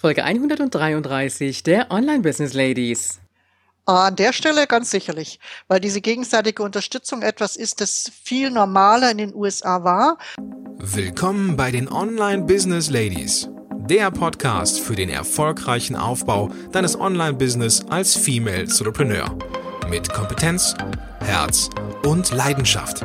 [0.00, 3.18] Folge 133 der Online Business Ladies.
[3.84, 9.18] An der Stelle ganz sicherlich, weil diese gegenseitige Unterstützung etwas ist, das viel normaler in
[9.18, 10.18] den USA war.
[10.76, 13.48] Willkommen bei den Online Business Ladies,
[13.88, 19.36] der Podcast für den erfolgreichen Aufbau deines Online-Business als Female Entrepreneur
[19.90, 20.76] mit Kompetenz,
[21.18, 21.70] Herz
[22.04, 23.04] und Leidenschaft.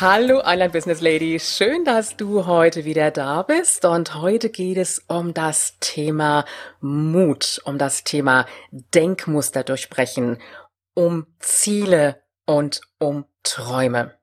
[0.00, 5.04] Hallo Online Business Ladies, schön, dass du heute wieder da bist und heute geht es
[5.08, 6.46] um das Thema
[6.80, 10.38] Mut, um das Thema Denkmuster durchbrechen,
[10.94, 14.18] um Ziele und um Träume.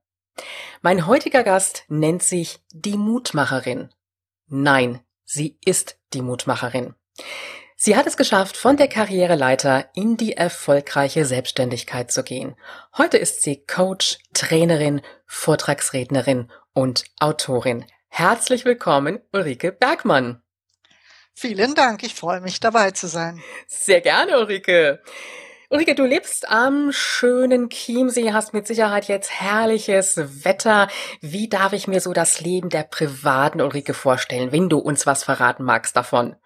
[0.82, 3.94] Mein heutiger Gast nennt sich die Mutmacherin.
[4.48, 6.96] Nein, sie ist die Mutmacherin.
[7.80, 12.56] Sie hat es geschafft, von der Karriereleiter in die erfolgreiche Selbstständigkeit zu gehen.
[12.98, 17.86] Heute ist sie Coach, Trainerin, Vortragsrednerin und Autorin.
[18.08, 20.42] Herzlich willkommen, Ulrike Bergmann.
[21.36, 23.44] Vielen Dank, ich freue mich dabei zu sein.
[23.68, 25.04] Sehr gerne, Ulrike.
[25.70, 30.88] Ulrike, du lebst am schönen Chiemsee, hast mit Sicherheit jetzt herrliches Wetter.
[31.22, 35.24] Wie darf ich mir so das Leben der privaten Ulrike vorstellen, wenn du uns was
[35.24, 36.38] verraten magst davon?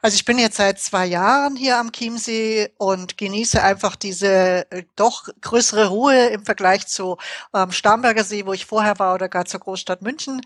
[0.00, 4.84] Also ich bin jetzt seit zwei Jahren hier am Chiemsee und genieße einfach diese äh,
[4.96, 7.18] doch größere Ruhe im Vergleich zu
[7.54, 10.42] ähm, Starnberger See, wo ich vorher war, oder gar zur Großstadt München.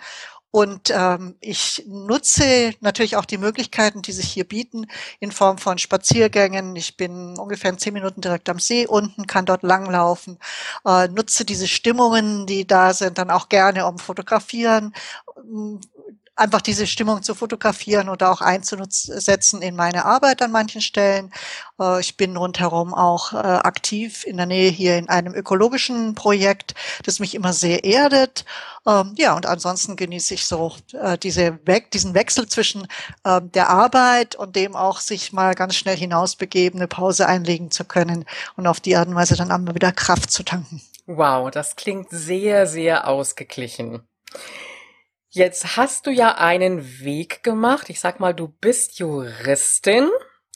[0.51, 4.87] Und ähm, ich nutze natürlich auch die Möglichkeiten, die sich hier bieten,
[5.21, 6.75] in Form von Spaziergängen.
[6.77, 10.39] Ich bin ungefähr in zehn Minuten direkt am See unten, kann dort langlaufen,
[10.87, 14.95] äh, nutze diese Stimmungen, die da sind, dann auch gerne um Fotografieren,
[16.37, 21.33] einfach diese Stimmung zu fotografieren oder auch einzusetzen in meine Arbeit an manchen Stellen.
[21.81, 26.75] Äh, ich bin rundherum auch äh, aktiv in der Nähe hier in einem ökologischen Projekt,
[27.05, 28.45] das mich immer sehr erdet.
[28.87, 31.59] Ähm, ja, und ansonsten genieße ich so äh, diese
[31.93, 32.87] diesen Wechsel zwischen
[33.25, 37.85] ähm, der Arbeit und dem auch sich mal ganz schnell hinausbegeben, eine Pause einlegen zu
[37.85, 38.27] können
[38.57, 40.83] und auf die Art und Weise dann einmal wieder Kraft zu tanken.
[41.07, 44.03] Wow, das klingt sehr, sehr ausgeglichen.
[45.37, 47.91] Jetzt hast du ja einen Weg gemacht.
[47.91, 50.09] Ich sag mal, du bist Juristin,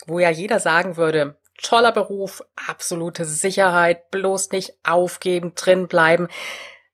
[0.07, 6.29] wo ja jeder sagen würde, toller Beruf, absolute Sicherheit, bloß nicht aufgeben, drin bleiben.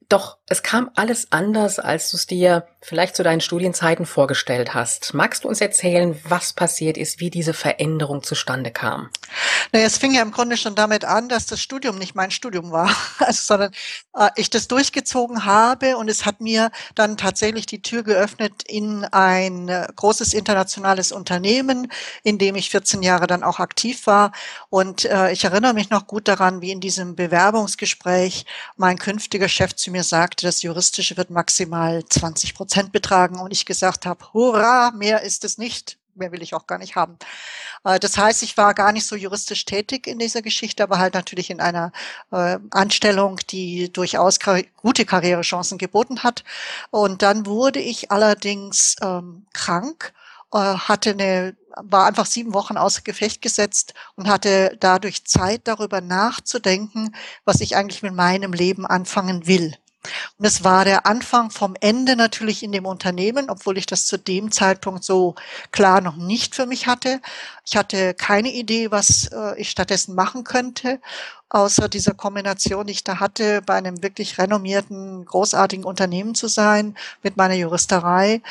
[0.09, 5.13] Doch es kam alles anders, als du es dir vielleicht zu deinen Studienzeiten vorgestellt hast.
[5.13, 9.11] Magst du uns erzählen, was passiert ist, wie diese Veränderung zustande kam?
[9.73, 12.71] Naja, es fing ja im Grunde schon damit an, dass das Studium nicht mein Studium
[12.71, 13.73] war, also, sondern
[14.17, 19.05] äh, ich das durchgezogen habe und es hat mir dann tatsächlich die Tür geöffnet in
[19.05, 21.91] ein äh, großes internationales Unternehmen,
[22.23, 24.31] in dem ich 14 Jahre dann auch aktiv war.
[24.71, 28.47] Und äh, ich erinnere mich noch gut daran, wie in diesem Bewerbungsgespräch
[28.77, 33.67] mein künftiger Chef zu mir sagte, das Juristische wird maximal 20 Prozent betragen und ich
[33.67, 37.17] gesagt habe, hurra, mehr ist es nicht mehr will ich auch gar nicht haben.
[37.85, 41.15] Äh, das heißt, ich war gar nicht so juristisch tätig in dieser Geschichte, aber halt
[41.15, 41.93] natürlich in einer
[42.33, 44.39] äh, Anstellung, die durchaus
[44.77, 46.45] gute Karrierechancen geboten hat.
[46.91, 50.13] Und dann wurde ich allerdings ähm, krank,
[50.53, 56.01] äh, hatte eine war einfach sieben Wochen außer Gefecht gesetzt und hatte dadurch Zeit, darüber
[56.01, 57.15] nachzudenken,
[57.45, 59.75] was ich eigentlich mit meinem Leben anfangen will.
[60.39, 64.19] Und es war der Anfang vom Ende natürlich in dem Unternehmen, obwohl ich das zu
[64.19, 65.35] dem Zeitpunkt so
[65.73, 67.21] klar noch nicht für mich hatte.
[67.67, 71.01] Ich hatte keine Idee, was äh, ich stattdessen machen könnte,
[71.49, 76.97] außer dieser Kombination, die ich da hatte, bei einem wirklich renommierten, großartigen Unternehmen zu sein
[77.23, 78.43] mit meiner Juristerei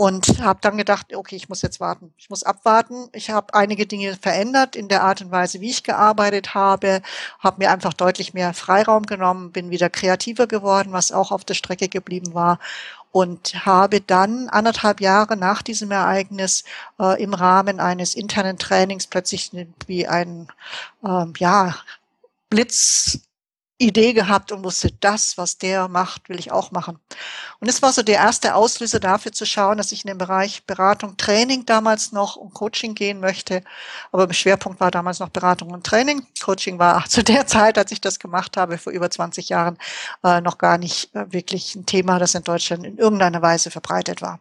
[0.00, 2.14] und habe dann gedacht, okay, ich muss jetzt warten.
[2.16, 3.10] Ich muss abwarten.
[3.12, 7.02] Ich habe einige Dinge verändert in der Art und Weise, wie ich gearbeitet habe,
[7.38, 11.52] habe mir einfach deutlich mehr Freiraum genommen, bin wieder kreativer geworden, was auch auf der
[11.52, 12.58] Strecke geblieben war
[13.12, 16.64] und habe dann anderthalb Jahre nach diesem Ereignis
[16.98, 19.50] äh, im Rahmen eines internen Trainings plötzlich
[19.86, 20.48] wie ein
[21.04, 21.76] ähm, ja
[22.48, 23.20] Blitz
[23.80, 26.98] Idee gehabt und wusste, das, was der macht, will ich auch machen.
[27.60, 30.64] Und es war so der erste Auslöser dafür zu schauen, dass ich in den Bereich
[30.66, 33.62] Beratung, Training damals noch und Coaching gehen möchte.
[34.12, 36.26] Aber im Schwerpunkt war damals noch Beratung und Training.
[36.42, 39.78] Coaching war zu der Zeit, als ich das gemacht habe, vor über 20 Jahren,
[40.24, 44.20] äh, noch gar nicht äh, wirklich ein Thema, das in Deutschland in irgendeiner Weise verbreitet
[44.22, 44.40] war.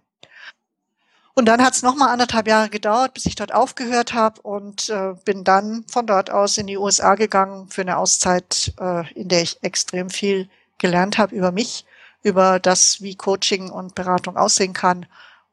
[1.39, 5.13] Und dann hat es nochmal anderthalb Jahre gedauert, bis ich dort aufgehört habe und äh,
[5.23, 9.43] bin dann von dort aus in die USA gegangen für eine Auszeit, äh, in der
[9.43, 10.49] ich extrem viel
[10.79, 11.85] gelernt habe über mich,
[12.23, 15.05] über das, wie Coaching und Beratung aussehen kann.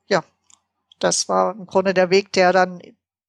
[0.08, 0.24] Ja,
[0.98, 2.80] das war im Grunde der Weg, der dann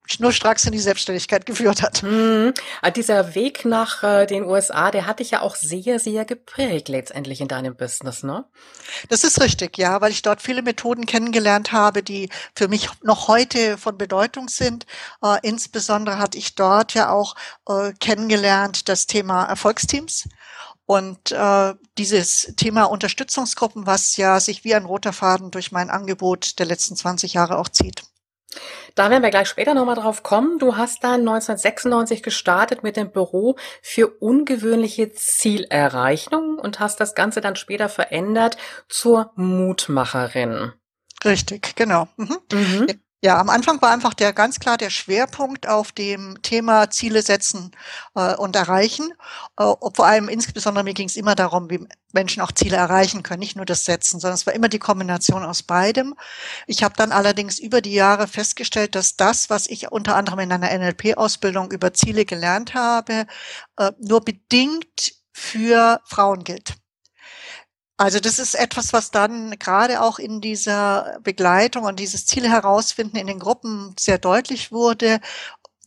[0.08, 2.02] schnurstracks in die Selbstständigkeit geführt hat.
[2.04, 2.54] Mhm.
[2.96, 7.42] Dieser Weg nach äh, den USA, der hat dich ja auch sehr, sehr geprägt letztendlich
[7.42, 8.46] in deinem Business, ne?
[9.10, 13.28] Das ist richtig, ja, weil ich dort viele Methoden kennengelernt habe, die für mich noch
[13.28, 14.86] heute von Bedeutung sind.
[15.24, 17.36] Äh, insbesondere hatte ich dort ja auch
[17.68, 20.28] äh, kennengelernt das Thema Erfolgsteams.
[20.86, 26.60] Und äh, dieses Thema Unterstützungsgruppen, was ja sich wie ein roter Faden durch mein Angebot
[26.60, 28.04] der letzten 20 Jahre auch zieht.
[28.96, 30.58] Da werden wir gleich später nochmal drauf kommen.
[30.58, 37.42] Du hast dann 1996 gestartet mit dem Büro für ungewöhnliche Zielerreichung und hast das Ganze
[37.42, 38.58] dann später verändert
[38.90, 40.72] zur Mutmacherin.
[41.26, 42.08] Richtig, genau.
[42.18, 42.38] Mhm.
[42.52, 42.88] Mhm.
[43.24, 47.72] Ja, am Anfang war einfach der ganz klar der Schwerpunkt auf dem Thema Ziele setzen
[48.14, 49.12] äh, und erreichen.
[49.58, 53.40] Äh, vor allem insbesondere mir ging es immer darum, wie Menschen auch Ziele erreichen können,
[53.40, 56.14] nicht nur das Setzen, sondern es war immer die Kombination aus beidem.
[56.68, 60.52] Ich habe dann allerdings über die Jahre festgestellt, dass das, was ich unter anderem in
[60.52, 63.26] einer NLP-Ausbildung über Ziele gelernt habe,
[63.78, 66.76] äh, nur bedingt für Frauen gilt.
[67.98, 73.18] Also das ist etwas, was dann gerade auch in dieser Begleitung und dieses Ziel herausfinden
[73.18, 75.20] in den Gruppen sehr deutlich wurde,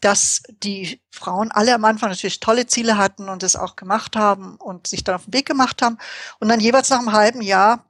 [0.00, 4.56] dass die Frauen alle am Anfang natürlich tolle Ziele hatten und es auch gemacht haben
[4.56, 5.98] und sich dann auf den Weg gemacht haben
[6.40, 7.86] und dann jeweils nach einem halben Jahr,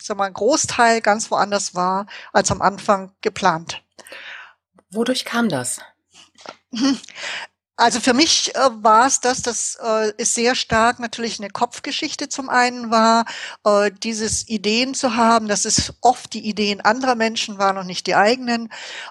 [0.00, 3.82] sag mal, ein Großteil ganz woanders war als am Anfang geplant.
[4.90, 5.80] Wodurch kam das?
[7.76, 12.28] Also für mich äh, war es das, dass äh, es sehr stark natürlich eine Kopfgeschichte
[12.28, 13.24] zum einen war,
[13.64, 18.06] äh, dieses Ideen zu haben, dass es oft die Ideen anderer Menschen waren und nicht
[18.06, 18.70] die eigenen.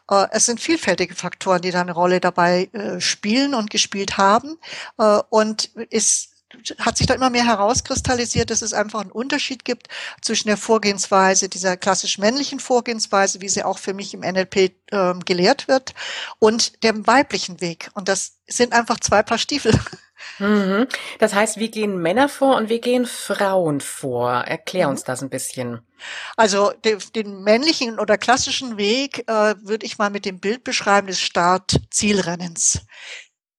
[0.10, 4.58] Äh, es sind vielfältige Faktoren, die da eine Rolle dabei äh, spielen und gespielt haben.
[4.98, 6.33] Äh, und es
[6.80, 9.88] hat sich da immer mehr herauskristallisiert, dass es einfach einen Unterschied gibt
[10.22, 15.20] zwischen der Vorgehensweise, dieser klassisch männlichen Vorgehensweise, wie sie auch für mich im NLP ähm,
[15.26, 15.94] gelehrt wird,
[16.40, 17.90] und dem weiblichen Weg.
[17.94, 19.74] Und das sind einfach zwei Paar Stiefel.
[20.40, 20.88] Mhm.
[21.20, 24.32] Das heißt, wie gehen Männer vor und wie gehen Frauen vor?
[24.32, 25.06] Erklär uns mhm.
[25.06, 25.82] das ein bisschen.
[26.36, 31.08] Also den, den männlichen oder klassischen Weg äh, würde ich mal mit dem Bild beschreiben
[31.08, 32.82] des Start-Zielrennens.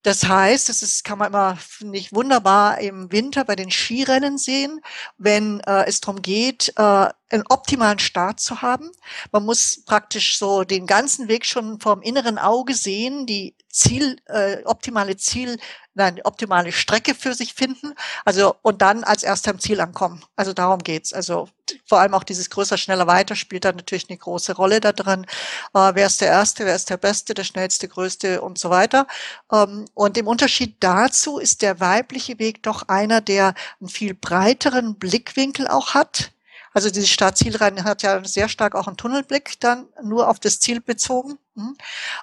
[0.05, 4.83] Das heißt, das ist, kann man immer nicht wunderbar im Winter bei den Skirennen sehen,
[5.17, 8.91] wenn äh, es darum geht, äh, einen optimalen Start zu haben.
[9.33, 14.63] Man muss praktisch so den ganzen Weg schon vom inneren Auge sehen, die Ziel, äh,
[14.65, 15.59] optimale Ziel,
[15.95, 17.95] nein, optimale Strecke für sich finden.
[18.25, 20.23] Also und dann als erster im Ziel ankommen.
[20.37, 21.13] Also darum geht's.
[21.13, 21.49] Also
[21.87, 25.27] vor allem auch dieses größer, schneller, weiter spielt da natürlich eine große Rolle da drin.
[25.75, 29.09] Äh, wer ist der Erste, wer ist der Beste, der Schnellste, Größte und so weiter.
[29.53, 34.97] Ähm, und im Unterschied dazu ist der weibliche Weg doch einer, der einen viel breiteren
[34.97, 36.34] Blickwinkel auch hat
[36.75, 40.81] also diese Startzielrennen hat ja sehr stark auch einen Tunnelblick dann nur auf das Ziel
[40.81, 41.39] bezogen.
[41.55, 41.77] Hm?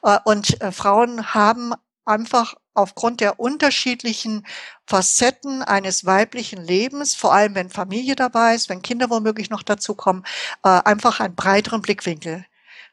[0.03, 1.73] Äh, und äh, Frauen haben
[2.05, 4.45] einfach aufgrund der unterschiedlichen
[4.85, 10.23] Facetten eines weiblichen Lebens, vor allem wenn Familie dabei ist, wenn Kinder womöglich noch dazukommen,
[10.63, 12.45] äh, einfach einen breiteren Blickwinkel.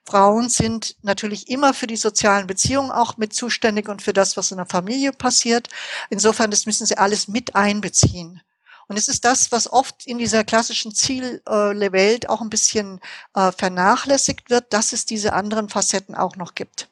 [0.05, 4.51] Frauen sind natürlich immer für die sozialen Beziehungen auch mit zuständig und für das, was
[4.51, 5.69] in der Familie passiert.
[6.09, 8.41] Insofern, das müssen sie alles mit einbeziehen.
[8.89, 13.01] Und es ist das, was oft in dieser klassischen Zielwelt auch ein bisschen
[13.35, 16.89] äh, vernachlässigt wird, dass es diese anderen Facetten auch noch gibt.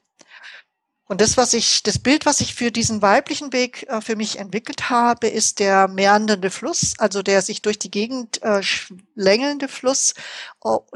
[1.09, 4.38] Und das, was ich, das Bild, was ich für diesen weiblichen Weg äh, für mich
[4.38, 10.15] entwickelt habe, ist der meandernde Fluss, also der sich durch die Gegend äh, schlängelnde Fluss,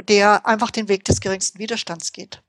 [0.09, 2.43] der einfach den Weg des geringsten Widerstands geht.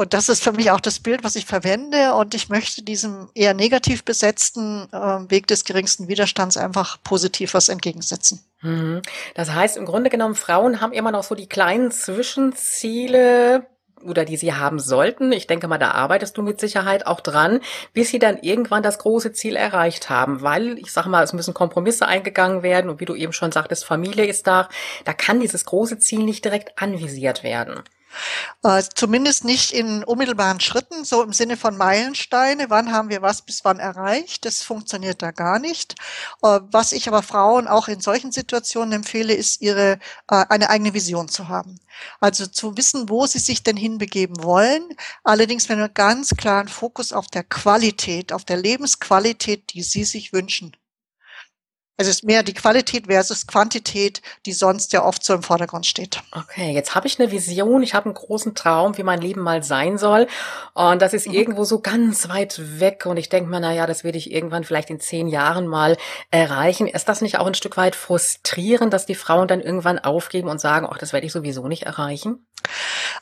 [0.00, 2.14] Und das ist für mich auch das Bild, was ich verwende.
[2.14, 4.96] Und ich möchte diesem eher negativ besetzten äh,
[5.30, 8.40] Weg des geringsten Widerstands einfach positiv was entgegensetzen.
[8.62, 9.02] Mhm.
[9.34, 13.66] Das heißt, im Grunde genommen, Frauen haben immer noch so die kleinen Zwischenziele,
[14.02, 15.32] oder die sie haben sollten.
[15.32, 17.60] Ich denke mal, da arbeitest du mit Sicherheit auch dran,
[17.92, 21.52] bis sie dann irgendwann das große Ziel erreicht haben, weil ich sage mal, es müssen
[21.52, 24.70] Kompromisse eingegangen werden und wie du eben schon sagtest, Familie ist da,
[25.04, 27.82] da kann dieses große Ziel nicht direkt anvisiert werden.
[28.62, 32.70] Äh, zumindest nicht in unmittelbaren Schritten, so im Sinne von Meilensteine.
[32.70, 34.44] Wann haben wir was bis wann erreicht?
[34.44, 35.94] Das funktioniert da gar nicht.
[36.42, 39.98] Äh, was ich aber Frauen auch in solchen Situationen empfehle, ist ihre,
[40.30, 41.78] äh, eine eigene Vision zu haben.
[42.20, 44.82] Also zu wissen, wo sie sich denn hinbegeben wollen.
[45.24, 50.32] Allerdings mit einem ganz klaren Fokus auf der Qualität, auf der Lebensqualität, die sie sich
[50.32, 50.76] wünschen.
[52.00, 56.22] Es ist mehr die Qualität versus Quantität, die sonst ja oft so im Vordergrund steht.
[56.32, 59.62] Okay, jetzt habe ich eine Vision, ich habe einen großen Traum, wie mein Leben mal
[59.62, 60.26] sein soll.
[60.72, 61.34] Und das ist mhm.
[61.34, 63.04] irgendwo so ganz weit weg.
[63.04, 65.98] Und ich denke mir, na ja, das werde ich irgendwann vielleicht in zehn Jahren mal
[66.30, 66.86] erreichen.
[66.86, 70.58] Ist das nicht auch ein Stück weit frustrierend, dass die Frauen dann irgendwann aufgeben und
[70.58, 72.46] sagen, ach, das werde ich sowieso nicht erreichen?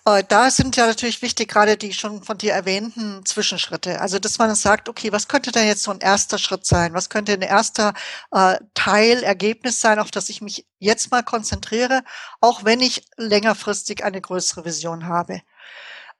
[0.08, 4.00] Äh, da sind ja natürlich wichtig, gerade die schon von dir erwähnten Zwischenschritte.
[4.00, 6.94] Also, dass man sagt, okay, was könnte da jetzt so ein erster Schritt sein?
[6.94, 7.94] Was könnte ein erster
[8.30, 12.02] äh, Teilergebnis sein, auf das ich mich jetzt mal konzentriere,
[12.40, 15.42] auch wenn ich längerfristig eine größere Vision habe?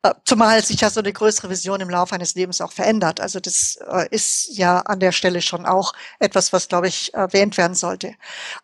[0.03, 3.21] Äh, zumal sich ja so eine größere Vision im Laufe eines Lebens auch verändert.
[3.21, 7.57] Also das äh, ist ja an der Stelle schon auch etwas, was, glaube ich, erwähnt
[7.57, 8.15] werden sollte.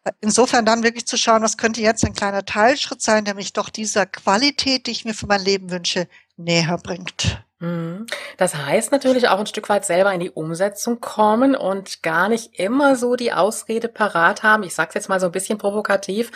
[0.04, 3.52] Äh, insofern dann wirklich zu schauen, was könnte jetzt ein kleiner Teilschritt sein, der mich
[3.52, 7.44] doch dieser Qualität, die ich mir für mein Leben wünsche, näher bringt.
[7.64, 8.06] Mhm.
[8.36, 12.58] Das heißt natürlich auch ein Stück weit selber in die Umsetzung kommen und gar nicht
[12.58, 14.62] immer so die Ausrede parat haben.
[14.62, 16.30] Ich sag's jetzt mal so ein bisschen provokativ.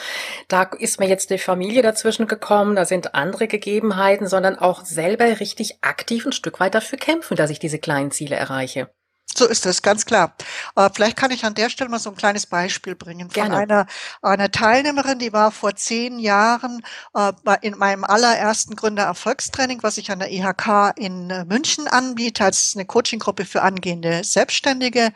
[0.48, 5.40] Da ist mir jetzt die Familie dazwischen gekommen, da sind andere Gegebenheiten, sondern auch selber
[5.40, 8.88] richtig aktiv ein Stück weit dafür kämpfen, dass ich diese kleinen Ziele erreiche.
[9.36, 10.34] So ist es, ganz klar.
[10.74, 13.86] Äh, vielleicht kann ich an der Stelle mal so ein kleines Beispiel bringen von einer,
[14.22, 16.82] einer Teilnehmerin, die war vor zehn Jahren
[17.14, 22.72] äh, in meinem allerersten Gründererfolgstraining, was ich an der IHK in äh, München anbiete, als
[22.74, 25.12] eine Coachinggruppe für angehende Selbstständige.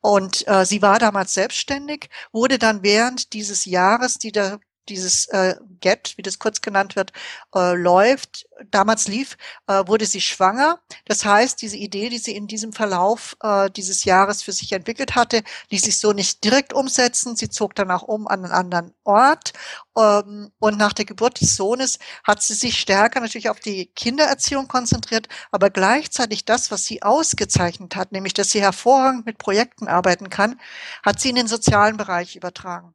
[0.00, 5.56] Und äh, sie war damals selbstständig, wurde dann während dieses Jahres, die der dieses äh,
[5.80, 7.12] GET, wie das kurz genannt wird,
[7.54, 9.36] äh, läuft, damals lief,
[9.66, 10.80] äh, wurde sie schwanger.
[11.04, 15.14] Das heißt, diese Idee, die sie in diesem Verlauf äh, dieses Jahres für sich entwickelt
[15.14, 17.36] hatte, ließ sich so nicht direkt umsetzen.
[17.36, 19.52] Sie zog danach um an einen anderen Ort.
[19.96, 24.68] Ähm, und nach der Geburt des Sohnes hat sie sich stärker natürlich auf die Kindererziehung
[24.68, 30.30] konzentriert, aber gleichzeitig das, was sie ausgezeichnet hat, nämlich dass sie hervorragend mit Projekten arbeiten
[30.30, 30.60] kann,
[31.04, 32.94] hat sie in den sozialen Bereich übertragen.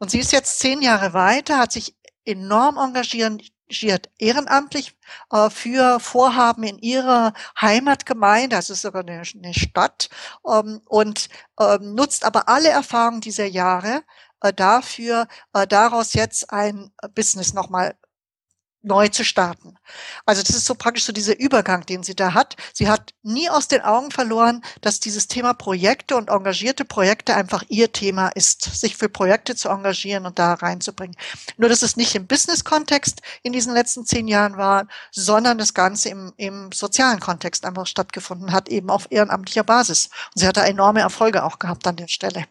[0.00, 4.96] Und sie ist jetzt zehn Jahre weiter, hat sich enorm engagiert ehrenamtlich
[5.30, 10.08] äh, für Vorhaben in ihrer Heimatgemeinde, das ist sogar eine, eine Stadt,
[10.48, 11.28] ähm, und
[11.60, 14.02] ähm, nutzt aber alle Erfahrungen dieser Jahre
[14.40, 17.94] äh, dafür, äh, daraus jetzt ein Business nochmal
[18.82, 19.76] neu zu starten.
[20.24, 22.56] Also das ist so praktisch so dieser Übergang, den sie da hat.
[22.72, 27.62] Sie hat nie aus den Augen verloren, dass dieses Thema Projekte und engagierte Projekte einfach
[27.68, 31.16] ihr Thema ist, sich für Projekte zu engagieren und da reinzubringen.
[31.56, 36.08] Nur, dass es nicht im Business-Kontext in diesen letzten zehn Jahren war, sondern das Ganze
[36.08, 40.06] im, im sozialen Kontext einfach stattgefunden hat, eben auf ehrenamtlicher Basis.
[40.34, 42.46] Und sie hat da enorme Erfolge auch gehabt an der Stelle.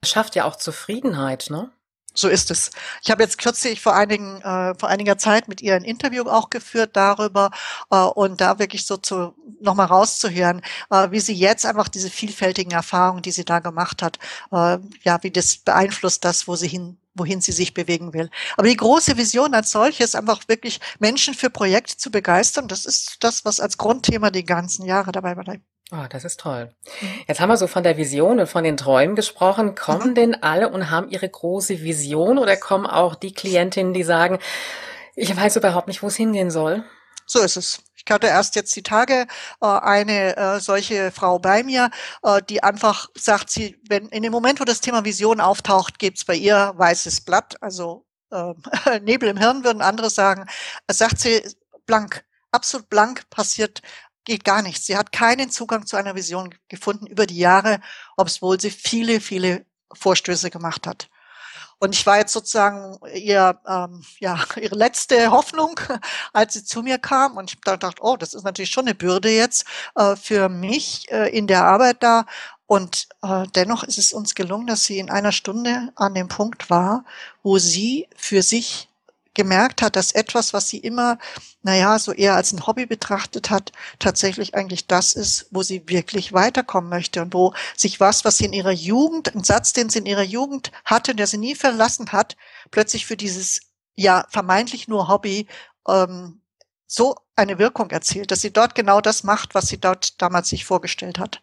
[0.00, 1.70] Das schafft ja auch Zufriedenheit, ne?
[2.12, 2.70] So ist es.
[3.02, 6.50] Ich habe jetzt kürzlich vor einigen äh, vor einiger Zeit mit ihr ein Interview auch
[6.50, 7.50] geführt darüber
[7.90, 12.72] äh, und da wirklich so zu nochmal rauszuhören, äh, wie sie jetzt einfach diese vielfältigen
[12.72, 14.18] Erfahrungen, die sie da gemacht hat,
[14.52, 18.30] äh, ja, wie das beeinflusst das, wo sie hin wohin sie sich bewegen will.
[18.56, 23.16] Aber die große Vision als solches, einfach wirklich Menschen für Projekte zu begeistern, das ist
[23.20, 25.36] das, was als Grundthema die ganzen Jahre dabei
[25.92, 26.72] Oh, das ist toll.
[27.26, 29.74] Jetzt haben wir so von der Vision und von den Träumen gesprochen.
[29.74, 30.14] Kommen mhm.
[30.14, 34.38] denn alle und haben ihre große Vision oder kommen auch die Klientinnen, die sagen,
[35.16, 36.84] ich weiß überhaupt nicht, wo es hingehen soll?
[37.26, 37.82] So ist es.
[37.94, 39.26] Ich hatte erst jetzt die Tage
[39.60, 41.90] äh, eine äh, solche Frau bei mir,
[42.22, 46.24] äh, die einfach sagt, sie, wenn in dem Moment, wo das Thema Vision auftaucht, gibt's
[46.24, 48.54] bei ihr weißes Blatt, also äh,
[49.02, 50.46] Nebel im Hirn würden andere sagen,
[50.90, 51.42] sagt sie
[51.86, 53.82] blank, absolut blank passiert
[54.24, 54.86] geht gar nichts.
[54.86, 57.80] Sie hat keinen Zugang zu einer Vision gefunden über die Jahre,
[58.16, 61.08] obwohl sie viele, viele Vorstöße gemacht hat.
[61.82, 65.80] Und ich war jetzt sozusagen ihr, ähm, ja, ihre letzte Hoffnung,
[66.32, 67.36] als sie zu mir kam.
[67.36, 69.64] Und ich dachte, oh, das ist natürlich schon eine Bürde jetzt
[69.96, 72.26] äh, für mich äh, in der Arbeit da.
[72.66, 76.70] Und äh, dennoch ist es uns gelungen, dass sie in einer Stunde an dem Punkt
[76.70, 77.04] war,
[77.42, 78.89] wo sie für sich
[79.40, 81.16] gemerkt hat, dass etwas, was sie immer,
[81.62, 86.34] naja, so eher als ein Hobby betrachtet hat, tatsächlich eigentlich das ist, wo sie wirklich
[86.34, 90.00] weiterkommen möchte und wo sich was, was sie in ihrer Jugend, ein Satz, den sie
[90.00, 92.36] in ihrer Jugend hatte, der sie nie verlassen hat,
[92.70, 93.62] plötzlich für dieses,
[93.94, 95.46] ja, vermeintlich nur Hobby,
[95.88, 96.42] ähm,
[96.86, 100.66] so eine Wirkung erzielt, dass sie dort genau das macht, was sie dort damals sich
[100.66, 101.40] vorgestellt hat.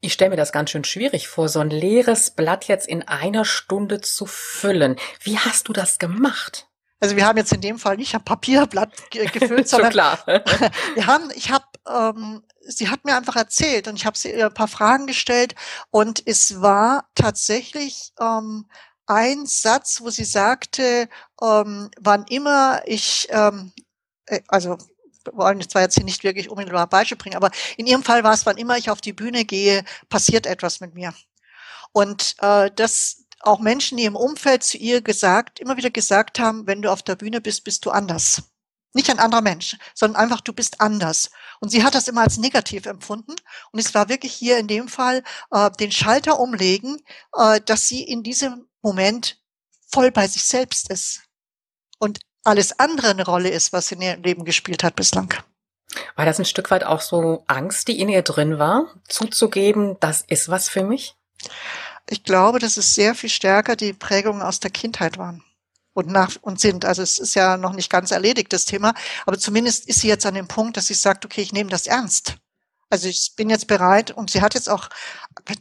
[0.00, 3.44] Ich stelle mir das ganz schön schwierig vor, so ein leeres Blatt jetzt in einer
[3.44, 4.94] Stunde zu füllen.
[5.22, 6.68] Wie hast du das gemacht?
[7.00, 9.92] Also wir haben jetzt in dem Fall nicht ein Papierblatt gefüllt, sondern
[10.94, 14.46] wir haben, ich habe, ähm, sie hat mir einfach erzählt und ich habe sie ihr
[14.46, 15.54] ein paar Fragen gestellt
[15.90, 18.66] und es war tatsächlich ähm,
[19.06, 21.08] ein Satz, wo sie sagte,
[21.42, 23.72] ähm, wann immer ich, ähm,
[24.26, 24.78] äh, also
[25.24, 28.32] wir wollen zwar jetzt hier nicht wirklich unmittelbar Beispiel bringen, aber in ihrem Fall war
[28.32, 31.12] es, wann immer ich auf die Bühne gehe, passiert etwas mit mir.
[31.92, 36.66] Und äh, das auch Menschen, die im Umfeld zu ihr gesagt, immer wieder gesagt haben,
[36.66, 38.42] wenn du auf der Bühne bist, bist du anders.
[38.92, 41.30] Nicht ein anderer Mensch, sondern einfach, du bist anders.
[41.60, 43.34] Und sie hat das immer als negativ empfunden.
[43.70, 47.02] Und es war wirklich hier in dem Fall äh, den Schalter umlegen,
[47.36, 49.38] äh, dass sie in diesem Moment
[49.86, 51.22] voll bei sich selbst ist.
[51.98, 55.34] Und alles andere eine Rolle ist, was sie in ihrem Leben gespielt hat bislang.
[56.14, 60.22] War das ein Stück weit auch so Angst, die in ihr drin war, zuzugeben, das
[60.26, 61.16] ist was für mich?
[62.08, 65.42] Ich glaube, dass es sehr viel stärker die Prägungen aus der Kindheit waren
[65.92, 66.84] und nach und sind.
[66.84, 68.94] Also es ist ja noch nicht ganz erledigt, das Thema.
[69.24, 71.86] Aber zumindest ist sie jetzt an dem Punkt, dass sie sagt, okay, ich nehme das
[71.86, 72.36] ernst.
[72.90, 74.88] Also ich bin jetzt bereit und sie hat jetzt auch,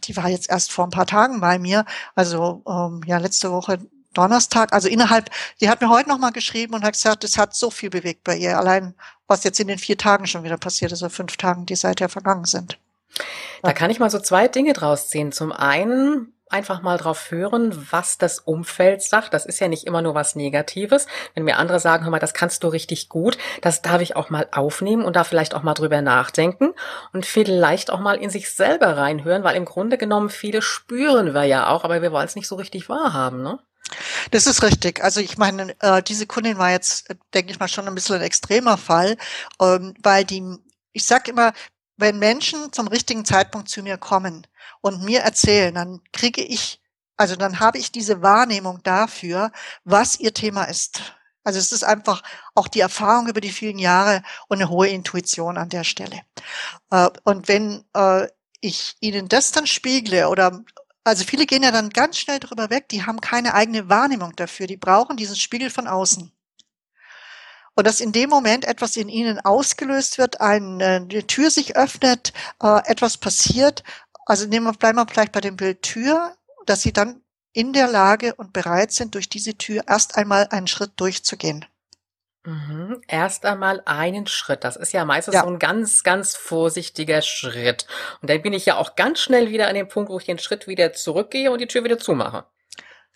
[0.03, 3.79] die war jetzt erst vor ein paar Tagen bei mir, also ähm, ja letzte Woche
[4.13, 7.71] Donnerstag, also innerhalb, die hat mir heute nochmal geschrieben und hat gesagt, es hat so
[7.71, 8.93] viel bewegt bei ihr, allein
[9.27, 12.09] was jetzt in den vier Tagen schon wieder passiert ist, oder fünf Tagen, die seither
[12.09, 12.77] vergangen sind.
[13.63, 15.31] Da kann ich mal so zwei Dinge draus ziehen.
[15.31, 19.33] Zum einen einfach mal drauf hören, was das Umfeld sagt.
[19.33, 21.07] Das ist ja nicht immer nur was Negatives.
[21.33, 24.29] Wenn mir andere sagen, hör mal, das kannst du richtig gut, das darf ich auch
[24.29, 26.73] mal aufnehmen und da vielleicht auch mal drüber nachdenken
[27.13, 31.43] und vielleicht auch mal in sich selber reinhören, weil im Grunde genommen viele spüren wir
[31.43, 33.59] ja auch, aber wir wollen es nicht so richtig wahrhaben, ne?
[34.31, 35.03] Das ist richtig.
[35.03, 38.15] Also ich meine, äh, diese Kundin war jetzt, äh, denke ich mal, schon ein bisschen
[38.15, 39.17] ein extremer Fall,
[39.61, 40.43] ähm, weil die,
[40.91, 41.53] ich sag immer,
[41.97, 44.47] wenn Menschen zum richtigen Zeitpunkt zu mir kommen
[44.81, 46.81] und mir erzählen, dann kriege ich,
[47.17, 49.51] also dann habe ich diese Wahrnehmung dafür,
[49.83, 51.13] was ihr Thema ist.
[51.43, 52.23] Also es ist einfach
[52.55, 56.21] auch die Erfahrung über die vielen Jahre und eine hohe Intuition an der Stelle.
[56.91, 57.83] Äh, und wenn
[58.61, 60.63] ich ihnen das dann spiegle oder
[61.03, 64.65] also viele gehen ja dann ganz schnell drüber weg, die haben keine eigene Wahrnehmung dafür,
[64.65, 66.31] die brauchen diesen Spiegel von außen.
[67.75, 72.79] Und dass in dem Moment etwas in ihnen ausgelöst wird, eine, Tür sich öffnet, äh,
[72.85, 73.83] etwas passiert.
[74.25, 77.87] Also nehmen wir, bleiben wir vielleicht bei dem Bild Tür, dass sie dann in der
[77.87, 81.65] Lage und bereit sind, durch diese Tür erst einmal einen Schritt durchzugehen.
[82.45, 83.01] Mhm.
[83.07, 84.63] Erst einmal einen Schritt.
[84.63, 85.41] Das ist ja meistens ja.
[85.41, 87.87] so ein ganz, ganz vorsichtiger Schritt.
[88.21, 90.37] Und dann bin ich ja auch ganz schnell wieder an dem Punkt, wo ich den
[90.37, 92.45] Schritt wieder zurückgehe und die Tür wieder zumache.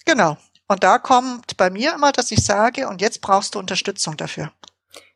[0.06, 0.38] Genau.
[0.70, 4.52] Und da kommt bei mir immer, dass ich sage, und jetzt brauchst du Unterstützung dafür.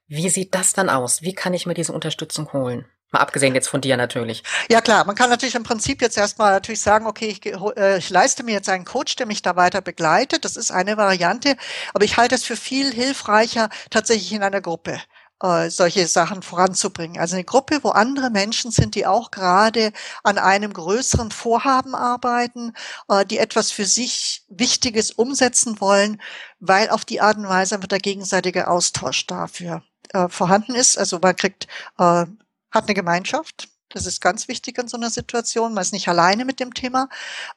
[0.08, 1.22] Wie sieht das dann aus?
[1.22, 2.86] Wie kann ich mir diese Unterstützung holen?
[3.12, 4.44] Mal abgesehen jetzt von dir natürlich.
[4.72, 8.10] Ja klar, man kann natürlich im Prinzip jetzt erstmal natürlich sagen, okay, ich, äh, ich
[8.10, 10.44] leiste mir jetzt einen Coach, der mich da weiter begleitet.
[10.44, 11.56] Das ist eine Variante,
[11.94, 15.00] aber ich halte es für viel hilfreicher, tatsächlich in einer Gruppe
[15.44, 17.20] äh, solche Sachen voranzubringen.
[17.20, 19.92] Also eine Gruppe, wo andere Menschen sind, die auch gerade
[20.24, 22.74] an einem größeren Vorhaben arbeiten,
[23.10, 26.22] äh, die etwas für sich Wichtiges umsetzen wollen,
[26.60, 30.98] weil auf die Art und Weise einfach der gegenseitige Austausch dafür äh, vorhanden ist.
[30.98, 31.68] Also man kriegt
[32.00, 32.26] äh,
[32.72, 33.68] hat eine Gemeinschaft.
[33.90, 35.74] Das ist ganz wichtig in so einer Situation.
[35.74, 37.10] Man ist nicht alleine mit dem Thema.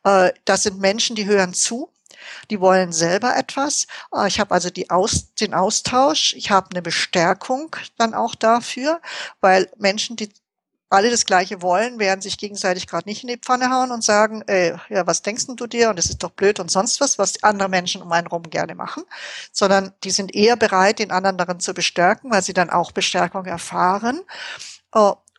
[0.02, 1.90] Das sind Menschen, die hören zu.
[2.50, 3.86] Die wollen selber etwas.
[4.14, 6.34] Äh, ich habe also die Aus, den Austausch.
[6.34, 9.00] Ich habe eine Bestärkung dann auch dafür,
[9.40, 10.30] weil Menschen, die
[10.88, 14.42] alle das Gleiche wollen, werden sich gegenseitig gerade nicht in die Pfanne hauen und sagen,
[14.42, 15.90] äh, ja, was denkst du dir?
[15.90, 18.74] Und es ist doch blöd und sonst was, was andere Menschen um einen rum gerne
[18.74, 19.02] machen,
[19.52, 23.46] sondern die sind eher bereit, den anderen darin zu bestärken, weil sie dann auch Bestärkung
[23.46, 24.20] erfahren.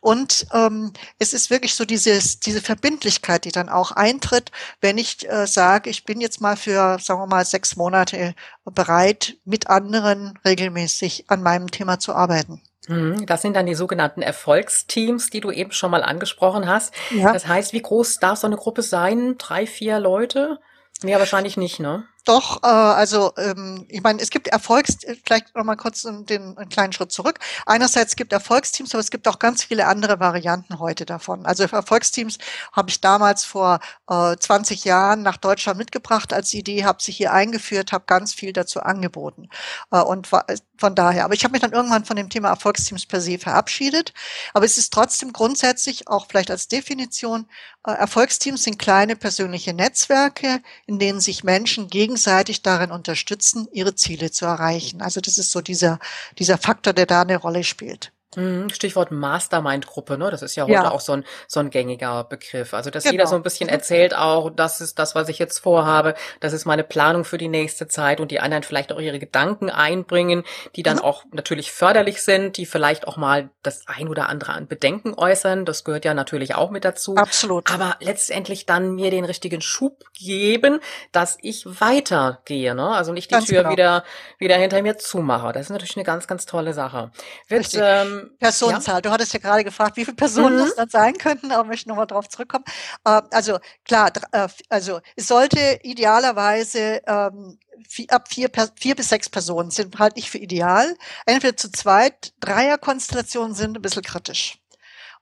[0.02, 4.98] Äh, und ähm, es ist wirklich so dieses, diese Verbindlichkeit, die dann auch eintritt, wenn
[4.98, 8.34] ich äh, sage, ich bin jetzt mal für, sagen wir mal, sechs Monate
[8.64, 12.62] bereit, mit anderen regelmäßig an meinem Thema zu arbeiten.
[12.88, 16.94] Mhm, das sind dann die sogenannten Erfolgsteams, die du eben schon mal angesprochen hast.
[17.10, 17.32] Ja.
[17.32, 19.36] Das heißt, wie groß darf so eine Gruppe sein?
[19.36, 20.58] Drei, vier Leute?
[21.02, 22.04] Mehr wahrscheinlich nicht, ne?
[22.28, 26.68] Doch, äh, also ähm, ich meine, es gibt Erfolgs, vielleicht noch mal kurz den einen
[26.68, 27.38] kleinen Schritt zurück.
[27.64, 31.46] Einerseits gibt Erfolgsteams, aber es gibt auch ganz viele andere Varianten heute davon.
[31.46, 32.36] Also Erfolgsteams
[32.72, 37.32] habe ich damals vor äh, 20 Jahren nach Deutschland mitgebracht als Idee, habe sie hier
[37.32, 39.48] eingeführt, habe ganz viel dazu angeboten
[39.90, 40.44] äh, und war,
[40.76, 41.24] von daher.
[41.24, 44.12] Aber ich habe mich dann irgendwann von dem Thema Erfolgsteams per se verabschiedet.
[44.52, 47.46] Aber es ist trotzdem grundsätzlich auch vielleicht als Definition
[47.88, 53.94] äh, Erfolgsteams sind kleine persönliche Netzwerke, in denen sich Menschen gegen gegenseitig darin unterstützen, ihre
[53.94, 55.00] Ziele zu erreichen.
[55.00, 56.00] Also das ist so dieser,
[56.38, 58.12] dieser Faktor, der da eine Rolle spielt.
[58.36, 60.30] Mhm, Stichwort Mastermind-Gruppe, ne?
[60.30, 60.90] Das ist ja heute ja.
[60.90, 62.74] auch so ein, so ein gängiger Begriff.
[62.74, 63.12] Also, dass genau.
[63.12, 66.66] jeder so ein bisschen erzählt auch, das ist das, was ich jetzt vorhabe, das ist
[66.66, 70.44] meine Planung für die nächste Zeit und die anderen vielleicht auch ihre Gedanken einbringen,
[70.76, 71.04] die dann mhm.
[71.04, 75.64] auch natürlich förderlich sind, die vielleicht auch mal das ein oder andere an Bedenken äußern.
[75.64, 77.16] Das gehört ja natürlich auch mit dazu.
[77.16, 77.72] Absolut.
[77.72, 80.80] Aber letztendlich dann mir den richtigen Schub geben,
[81.12, 82.88] dass ich weitergehe, ne?
[82.90, 83.72] Also nicht die ganz Tür genau.
[83.72, 84.04] wieder,
[84.38, 85.52] wieder hinter mir zumache.
[85.52, 87.10] Das ist natürlich eine ganz, ganz tolle Sache.
[87.48, 87.72] Wird,
[88.18, 88.96] ähm, Personenzahl.
[88.96, 89.00] Ja.
[89.00, 90.60] Du hattest ja gerade gefragt, wie viele Personen mhm.
[90.60, 92.64] das dann sein könnten, aber möchte nochmal drauf zurückkommen.
[93.04, 99.28] Äh, also klar, äh, also es sollte idealerweise ähm, vier, ab vier, vier bis sechs
[99.28, 100.96] Personen sind halt nicht für ideal.
[101.26, 104.58] Entweder zu zweit, Dreierkonstellationen sind ein bisschen kritisch.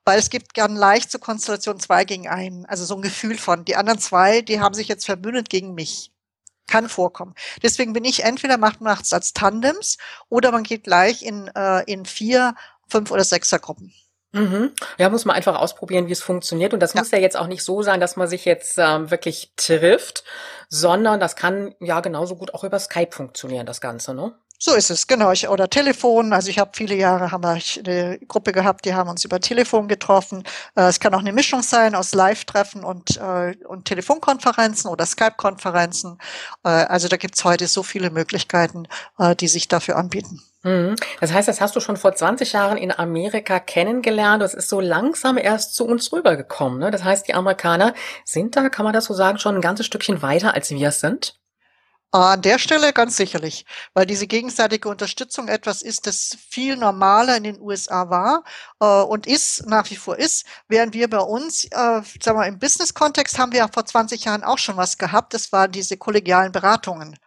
[0.04, 2.64] Weil es gibt gern leicht zur Konstellation zwei gegen einen.
[2.66, 6.12] Also so ein Gefühl von, die anderen zwei, die haben sich jetzt verbündet gegen mich.
[6.68, 7.34] Kann vorkommen.
[7.62, 11.84] Deswegen bin ich entweder macht man es als Tandems oder man geht gleich in, äh,
[11.84, 12.54] in vier,
[12.88, 13.92] fünf oder sechser Gruppen.
[14.32, 14.72] Mhm.
[14.98, 16.74] Ja, muss man einfach ausprobieren, wie es funktioniert.
[16.74, 17.00] Und das ja.
[17.00, 20.24] muss ja jetzt auch nicht so sein, dass man sich jetzt ähm, wirklich trifft,
[20.68, 24.34] sondern das kann ja genauso gut auch über Skype funktionieren, das Ganze, ne?
[24.58, 25.32] So ist es, genau.
[25.32, 26.32] Ich, oder Telefon.
[26.32, 29.86] Also ich habe viele Jahre haben wir eine Gruppe gehabt, die haben uns über Telefon
[29.86, 30.44] getroffen.
[30.74, 36.18] Äh, es kann auch eine Mischung sein aus Live-Treffen und, äh, und Telefonkonferenzen oder Skype-Konferenzen.
[36.64, 40.42] Äh, also da gibt's heute so viele Möglichkeiten, äh, die sich dafür anbieten.
[40.66, 40.96] Mhm.
[41.20, 44.42] Das heißt, das hast du schon vor 20 Jahren in Amerika kennengelernt.
[44.42, 46.80] Das ist so langsam erst zu uns rübergekommen.
[46.80, 46.90] Ne?
[46.90, 50.22] Das heißt, die Amerikaner sind da, kann man das so sagen, schon ein ganzes Stückchen
[50.22, 51.38] weiter, als wir es sind?
[52.10, 57.44] An der Stelle ganz sicherlich, weil diese gegenseitige Unterstützung etwas ist, das viel normaler in
[57.44, 58.42] den USA war
[58.80, 62.58] äh, und ist, nach wie vor ist, während wir bei uns, äh, sagen wir, im
[62.58, 66.52] Business-Kontext haben wir ja vor 20 Jahren auch schon was gehabt, das waren diese kollegialen
[66.52, 67.18] Beratungen.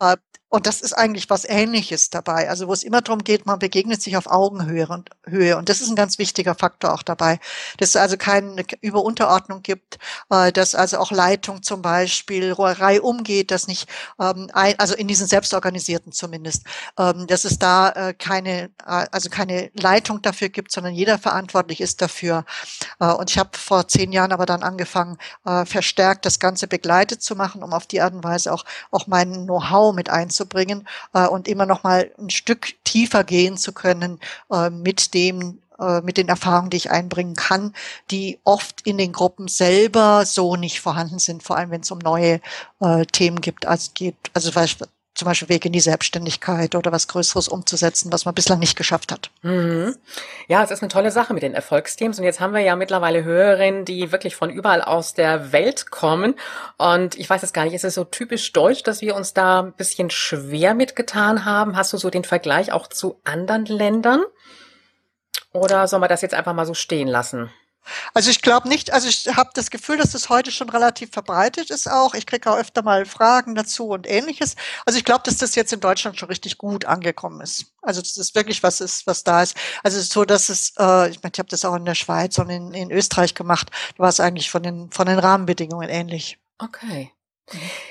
[0.00, 0.16] Äh,
[0.48, 2.48] und das ist eigentlich was Ähnliches dabei.
[2.48, 5.56] Also wo es immer darum geht, man begegnet sich auf Augenhöhe und Höhe.
[5.56, 7.40] Und das ist ein ganz wichtiger Faktor auch dabei.
[7.78, 9.98] Dass es also keine Überunterordnung gibt,
[10.30, 13.88] äh, dass also auch Leitung zum Beispiel Reihe umgeht, dass nicht,
[14.20, 16.64] ähm, also in diesen selbstorganisierten zumindest,
[16.96, 21.80] ähm, dass es da äh, keine, äh, also keine Leitung dafür gibt, sondern jeder verantwortlich
[21.80, 22.44] ist dafür.
[22.98, 27.62] Und ich habe vor zehn Jahren aber dann angefangen, verstärkt das Ganze begleitet zu machen,
[27.62, 31.48] um auf die Art und Weise auch, auch mein Know-how mit einzubauen einzubringen äh, und
[31.48, 34.20] immer noch mal ein Stück tiefer gehen zu können
[34.50, 37.74] äh, mit dem äh, mit den Erfahrungen, die ich einbringen kann,
[38.10, 41.98] die oft in den Gruppen selber so nicht vorhanden sind, vor allem wenn es um
[41.98, 42.40] neue
[42.80, 44.50] äh, Themen gibt, als geht, also
[45.16, 49.10] zum Beispiel Weg in die Selbstständigkeit oder was Größeres umzusetzen, was man bislang nicht geschafft
[49.10, 49.30] hat.
[49.42, 49.96] Mhm.
[50.46, 52.18] Ja, es ist eine tolle Sache mit den Erfolgsteams.
[52.18, 56.34] Und jetzt haben wir ja mittlerweile Hörerinnen, die wirklich von überall aus der Welt kommen.
[56.76, 59.62] Und ich weiß es gar nicht, ist es so typisch deutsch, dass wir uns da
[59.62, 61.76] ein bisschen schwer mitgetan haben?
[61.76, 64.22] Hast du so den Vergleich auch zu anderen Ländern?
[65.52, 67.50] Oder soll man das jetzt einfach mal so stehen lassen?
[68.14, 71.70] Also ich glaube nicht, also ich habe das Gefühl, dass das heute schon relativ verbreitet
[71.70, 72.14] ist auch.
[72.14, 74.56] Ich kriege auch öfter mal Fragen dazu und ähnliches.
[74.84, 77.66] Also ich glaube, dass das jetzt in Deutschland schon richtig gut angekommen ist.
[77.82, 79.56] Also das ist wirklich was ist, was da ist.
[79.82, 82.50] Also so, dass es, äh, ich meine, ich habe das auch in der Schweiz und
[82.50, 83.70] in, in Österreich gemacht.
[83.96, 86.38] Da war es eigentlich von den von den Rahmenbedingungen ähnlich.
[86.58, 87.12] Okay.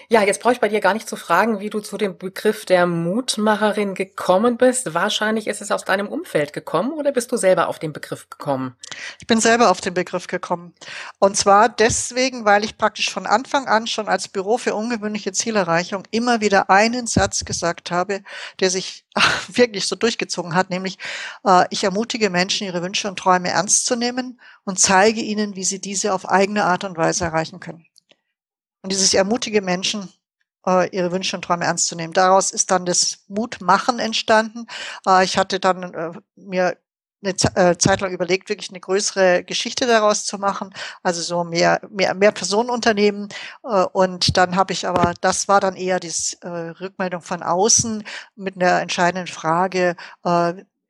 [0.10, 2.66] Ja, jetzt brauche ich bei dir gar nicht zu fragen, wie du zu dem Begriff
[2.66, 4.94] der Mutmacherin gekommen bist.
[4.94, 8.76] Wahrscheinlich ist es aus deinem Umfeld gekommen oder bist du selber auf den Begriff gekommen?
[9.20, 10.74] Ich bin selber auf den Begriff gekommen.
[11.20, 16.04] Und zwar deswegen, weil ich praktisch von Anfang an schon als Büro für ungewöhnliche Zielerreichung
[16.12, 18.24] immer wieder einen Satz gesagt habe,
[18.60, 19.06] der sich
[19.48, 20.98] wirklich so durchgezogen hat, nämlich
[21.46, 25.64] äh, ich ermutige Menschen, ihre Wünsche und Träume ernst zu nehmen und zeige ihnen, wie
[25.64, 27.86] sie diese auf eigene Art und Weise erreichen können.
[28.86, 30.14] Und dieses ermutige Menschen,
[30.68, 32.14] äh, ihre Wünsche und Träume ernst zu nehmen.
[32.14, 34.68] Daraus ist dann das Mutmachen entstanden.
[35.08, 36.78] Äh, ich hatte dann äh, mir
[37.24, 37.36] eine
[37.80, 40.72] Zeit lang überlegt, wirklich eine größere Geschichte daraus zu machen,
[41.02, 43.30] also so mehr, mehr, mehr Personenunternehmen.
[43.94, 48.04] Und dann habe ich aber, das war dann eher die Rückmeldung von außen
[48.36, 49.96] mit einer entscheidenden Frage,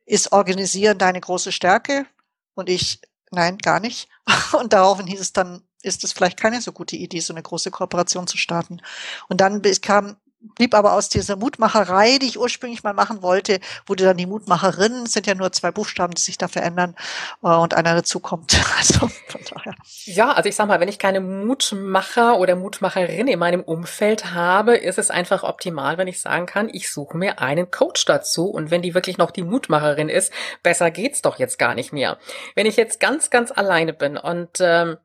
[0.04, 2.04] ist Organisieren deine große Stärke?
[2.52, 4.10] Und ich, nein, gar nicht.
[4.60, 7.70] Und daraufhin hieß es dann, ist es vielleicht keine so gute Idee, so eine große
[7.70, 8.80] Kooperation zu starten.
[9.28, 10.16] Und dann kam
[10.54, 15.04] blieb aber aus dieser Mutmacherei, die ich ursprünglich mal machen wollte, wurde dann die Mutmacherin,
[15.04, 16.94] es sind ja nur zwei Buchstaben, die sich da verändern
[17.42, 18.56] äh, und einer dazukommt.
[18.76, 19.74] Also von daher.
[20.04, 24.76] Ja, also ich sag mal, wenn ich keine Mutmacher oder Mutmacherin in meinem Umfeld habe,
[24.76, 28.70] ist es einfach optimal, wenn ich sagen kann, ich suche mir einen Coach dazu und
[28.70, 30.30] wenn die wirklich noch die Mutmacherin ist,
[30.62, 32.18] besser geht's doch jetzt gar nicht mehr.
[32.54, 34.98] Wenn ich jetzt ganz, ganz alleine bin und ähm,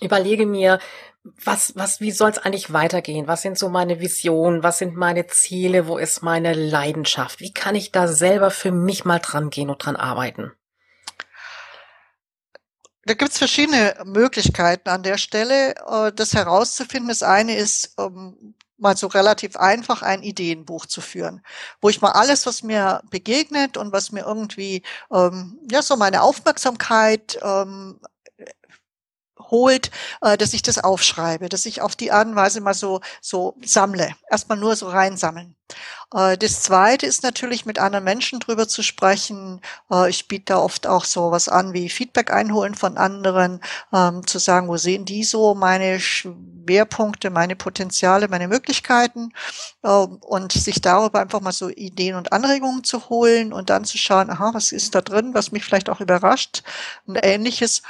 [0.00, 0.78] überlege mir,
[1.22, 3.26] was, was, wie soll es eigentlich weitergehen?
[3.26, 4.62] Was sind so meine Visionen?
[4.62, 5.86] Was sind meine Ziele?
[5.86, 7.40] Wo ist meine Leidenschaft?
[7.40, 10.52] Wie kann ich da selber für mich mal dran gehen und dran arbeiten?
[13.04, 17.08] Da gibt's verschiedene Möglichkeiten an der Stelle, äh, das herauszufinden.
[17.08, 21.42] Das eine ist, ähm, mal so relativ einfach ein Ideenbuch zu führen,
[21.80, 26.22] wo ich mal alles, was mir begegnet und was mir irgendwie ähm, ja so meine
[26.22, 28.00] Aufmerksamkeit ähm,
[29.50, 33.00] holt, äh, dass ich das aufschreibe, dass ich auf die Art und Weise mal so,
[33.20, 34.14] so sammle.
[34.30, 35.56] Erstmal nur so reinsammeln.
[36.14, 39.60] Äh, das zweite ist natürlich mit anderen Menschen drüber zu sprechen.
[39.90, 43.60] Äh, ich biete da oft auch so was an wie Feedback einholen von anderen,
[43.92, 49.32] ähm, zu sagen, wo sehen die so meine Schwerpunkte, meine Potenziale, meine Möglichkeiten
[49.82, 53.98] äh, und sich darüber einfach mal so Ideen und Anregungen zu holen und dann zu
[53.98, 56.62] schauen, aha, was ist da drin, was mich vielleicht auch überrascht
[57.06, 57.82] und ähnliches.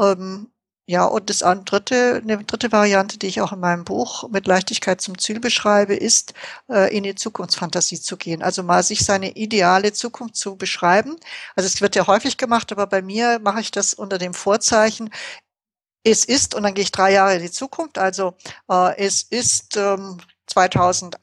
[0.00, 0.50] Ähm,
[0.88, 5.02] ja, und das dritte, eine dritte Variante, die ich auch in meinem Buch mit Leichtigkeit
[5.02, 6.32] zum Ziel beschreibe, ist,
[6.70, 8.42] äh, in die Zukunftsfantasie zu gehen.
[8.42, 11.16] Also mal sich seine ideale Zukunft zu beschreiben.
[11.56, 15.10] Also es wird ja häufig gemacht, aber bei mir mache ich das unter dem Vorzeichen,
[16.04, 18.34] es ist, und dann gehe ich drei Jahre in die Zukunft, also
[18.70, 21.18] äh, es ist ähm, 2000, äh,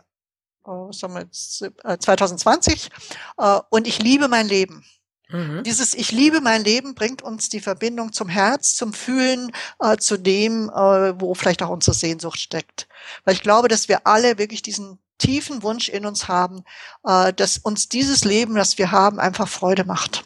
[0.92, 2.90] sagen wir jetzt, äh, 2020
[3.38, 4.86] äh, und ich liebe mein Leben.
[5.30, 5.64] Mhm.
[5.64, 10.18] Dieses Ich liebe mein Leben bringt uns die Verbindung zum Herz, zum Fühlen, äh, zu
[10.18, 12.88] dem, äh, wo vielleicht auch unsere Sehnsucht steckt.
[13.24, 16.64] Weil ich glaube, dass wir alle wirklich diesen tiefen Wunsch in uns haben,
[17.06, 20.26] äh, dass uns dieses Leben, das wir haben, einfach Freude macht.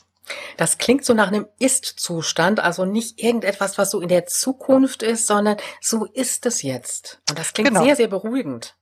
[0.57, 5.25] Das klingt so nach einem Ist-Zustand, also nicht irgendetwas, was so in der Zukunft ist,
[5.25, 7.19] sondern so ist es jetzt.
[7.29, 7.83] Und das klingt genau.
[7.83, 8.75] sehr, sehr beruhigend.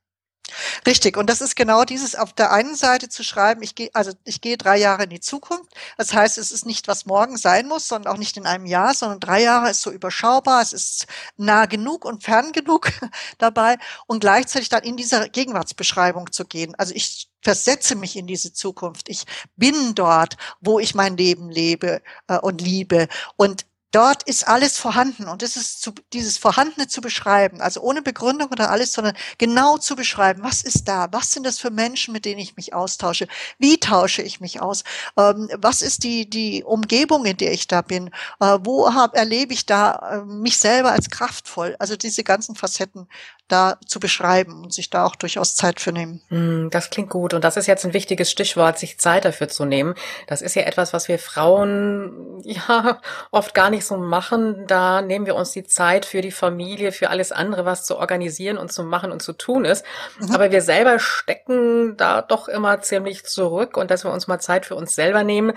[0.86, 1.18] Richtig.
[1.18, 4.42] Und das ist genau dieses auf der einen Seite zu schreiben, ich gehe, also ich
[4.42, 5.74] gehe drei Jahre in die Zukunft.
[5.98, 8.94] Das heißt, es ist nicht, was morgen sein muss, sondern auch nicht in einem Jahr,
[8.94, 10.62] sondern drei Jahre ist so überschaubar.
[10.62, 12.92] Es ist nah genug und fern genug
[13.38, 16.76] dabei und gleichzeitig dann in dieser Gegenwartsbeschreibung zu gehen.
[16.78, 19.10] Also ich versetze mich in diese Zukunft.
[19.10, 23.08] Ich bin dort, wo ich mein Leben lebe äh, und liebe.
[23.36, 28.02] Und dort ist alles vorhanden und das ist zu, dieses Vorhandene zu beschreiben, also ohne
[28.02, 32.14] Begründung oder alles, sondern genau zu beschreiben, was ist da, was sind das für Menschen,
[32.14, 33.28] mit denen ich mich austausche,
[33.60, 34.84] wie tausche ich mich aus,
[35.18, 38.08] ähm, was ist die, die Umgebung, in der ich da bin,
[38.40, 43.08] äh, wo hab, erlebe ich da äh, mich selber als kraftvoll, also diese ganzen Facetten
[43.48, 46.22] da zu beschreiben und sich da auch durchaus Zeit für nehmen.
[46.28, 47.34] Hm, das klingt gut.
[47.34, 49.96] Und das ist jetzt ein wichtiges Stichwort, sich Zeit dafür zu nehmen.
[50.28, 54.66] Das ist ja etwas, was wir Frauen ja oft gar nicht so machen.
[54.68, 58.58] Da nehmen wir uns die Zeit für die Familie, für alles andere, was zu organisieren
[58.58, 59.86] und zu machen und zu tun ist.
[60.20, 60.36] Mhm.
[60.36, 64.66] Aber wir selber stecken da doch immer ziemlich zurück und dass wir uns mal Zeit
[64.66, 65.54] für uns selber nehmen.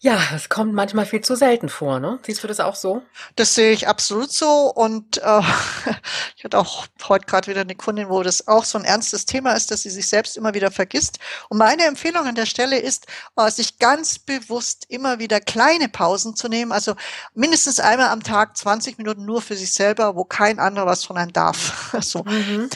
[0.00, 2.18] Ja, es kommt manchmal viel zu selten vor, ne?
[2.22, 3.02] Siehst du das auch so?
[3.36, 4.70] Das sehe ich absolut so.
[4.74, 5.40] Und äh,
[6.36, 9.52] ich hatte auch heute gerade wieder eine Kundin, wo das auch so ein ernstes Thema
[9.52, 11.18] ist, dass sie sich selbst immer wieder vergisst.
[11.48, 13.06] Und meine Empfehlung an der Stelle ist,
[13.36, 16.72] äh, sich ganz bewusst immer wieder kleine Pausen zu nehmen.
[16.72, 16.94] Also
[17.32, 21.16] mindestens einmal am Tag 20 Minuten nur für sich selber, wo kein anderer was von
[21.16, 21.96] einem darf.
[22.00, 22.22] so.
[22.24, 22.68] Mhm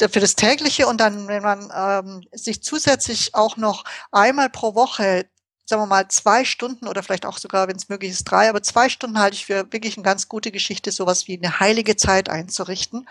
[0.00, 5.26] für das tägliche und dann, wenn man ähm, sich zusätzlich auch noch einmal pro Woche
[5.66, 8.62] sagen wir mal, zwei Stunden oder vielleicht auch sogar, wenn es möglich ist, drei, aber
[8.62, 12.28] zwei Stunden halte ich für wirklich eine ganz gute Geschichte, sowas wie eine heilige Zeit
[12.28, 13.08] einzurichten.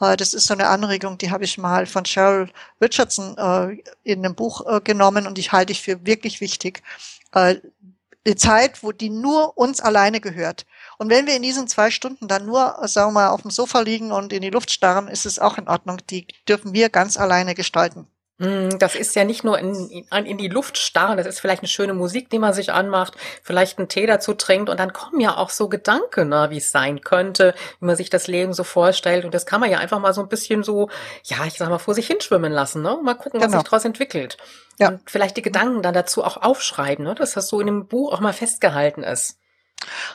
[0.00, 4.24] Äh, das ist so eine Anregung, die habe ich mal von Cheryl Richardson äh, in
[4.24, 6.82] einem Buch äh, genommen und die halte ich für wirklich wichtig.
[7.32, 7.60] Eine
[8.36, 10.66] Zeit, wo die nur uns alleine gehört.
[10.98, 13.80] Und wenn wir in diesen zwei Stunden dann nur, sagen wir mal, auf dem Sofa
[13.80, 15.98] liegen und in die Luft starren, ist es auch in Ordnung.
[16.10, 18.06] Die dürfen wir ganz alleine gestalten.
[18.40, 21.68] Mm, das ist ja nicht nur in, in, die Luft starren, das ist vielleicht eine
[21.68, 25.36] schöne Musik, die man sich anmacht, vielleicht einen Tee dazu trinkt und dann kommen ja
[25.36, 29.26] auch so Gedanken, ne, wie es sein könnte, wie man sich das Leben so vorstellt
[29.26, 30.88] und das kann man ja einfach mal so ein bisschen so,
[31.24, 33.52] ja, ich sag mal, vor sich hinschwimmen lassen, ne, mal gucken, genau.
[33.52, 34.38] was sich daraus entwickelt.
[34.78, 34.88] Ja.
[34.88, 38.10] Und vielleicht die Gedanken dann dazu auch aufschreiben, ne, dass das so in dem Buch
[38.10, 39.36] auch mal festgehalten ist.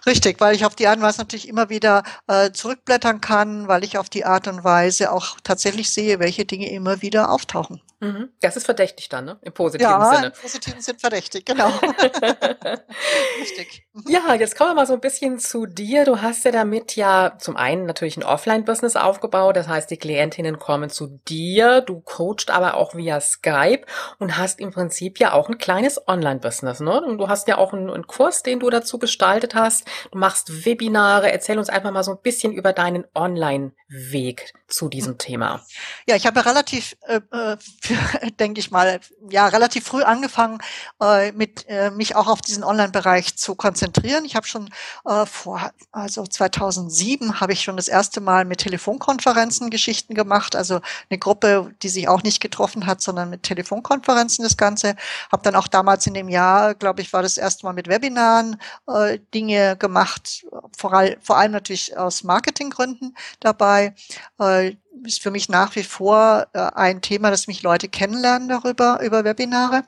[0.07, 3.83] Richtig, weil ich auf die Art und Weise natürlich immer wieder äh, zurückblättern kann, weil
[3.83, 7.81] ich auf die Art und Weise auch tatsächlich sehe, welche Dinge immer wieder auftauchen.
[7.99, 8.29] Mhm.
[8.41, 9.39] Das ist verdächtig dann, ne?
[9.41, 10.21] Im positiven ja, Sinne.
[10.21, 11.67] Ja, im positiven Sinn verdächtig, genau.
[13.39, 13.84] Richtig.
[14.03, 16.03] Ja, jetzt kommen wir mal so ein bisschen zu dir.
[16.03, 19.55] Du hast ja damit ja zum einen natürlich ein Offline-Business aufgebaut.
[19.55, 21.79] Das heißt, die Klientinnen kommen zu dir.
[21.79, 23.85] Du coachst aber auch via Skype
[24.19, 27.01] und hast im Prinzip ja auch ein kleines Online-Business, ne?
[27.01, 29.85] Und du hast ja auch einen, einen Kurs, den du dazu gestaltet hast.
[30.11, 31.31] Du machst Webinare.
[31.31, 35.61] Erzähl uns einfach mal so ein bisschen über deinen Online-Weg zu diesem Thema.
[36.05, 37.55] Ja, ich habe relativ äh, äh
[38.39, 40.57] denke ich mal, ja, relativ früh angefangen,
[41.01, 43.84] äh, mit äh, mich auch auf diesen Online-Bereich zu konzentrieren.
[44.25, 44.69] Ich habe schon
[45.05, 50.81] äh, vor, also 2007 habe ich schon das erste Mal mit Telefonkonferenzen Geschichten gemacht, also
[51.09, 54.95] eine Gruppe, die sich auch nicht getroffen hat, sondern mit Telefonkonferenzen das Ganze.
[55.31, 58.59] Habe dann auch damals in dem Jahr, glaube ich, war das erste Mal mit Webinaren
[58.87, 60.45] äh, Dinge gemacht,
[60.77, 63.95] vor, all, vor allem natürlich aus Marketinggründen dabei.
[64.39, 68.99] Äh, ist für mich nach wie vor äh, ein Thema, dass mich Leute kennenlernen darüber,
[69.01, 69.83] über Webinare.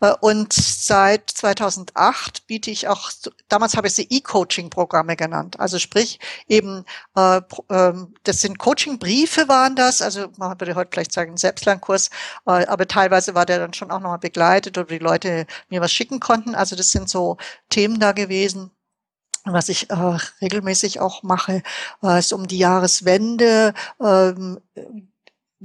[0.00, 3.10] Äh, und seit 2008 biete ich auch,
[3.48, 5.58] damals habe ich sie E-Coaching-Programme genannt.
[5.60, 6.84] Also sprich eben,
[7.16, 12.10] äh, ähm, das sind Coaching-Briefe waren das, also man würde heute vielleicht sagen Selbstlernkurs,
[12.46, 15.92] äh, aber teilweise war der dann schon auch nochmal begleitet oder die Leute mir was
[15.92, 16.54] schicken konnten.
[16.54, 17.36] Also das sind so
[17.68, 18.70] Themen da gewesen
[19.44, 21.62] was ich äh, regelmäßig auch mache,
[22.02, 24.60] äh, ist um die Jahreswende ähm,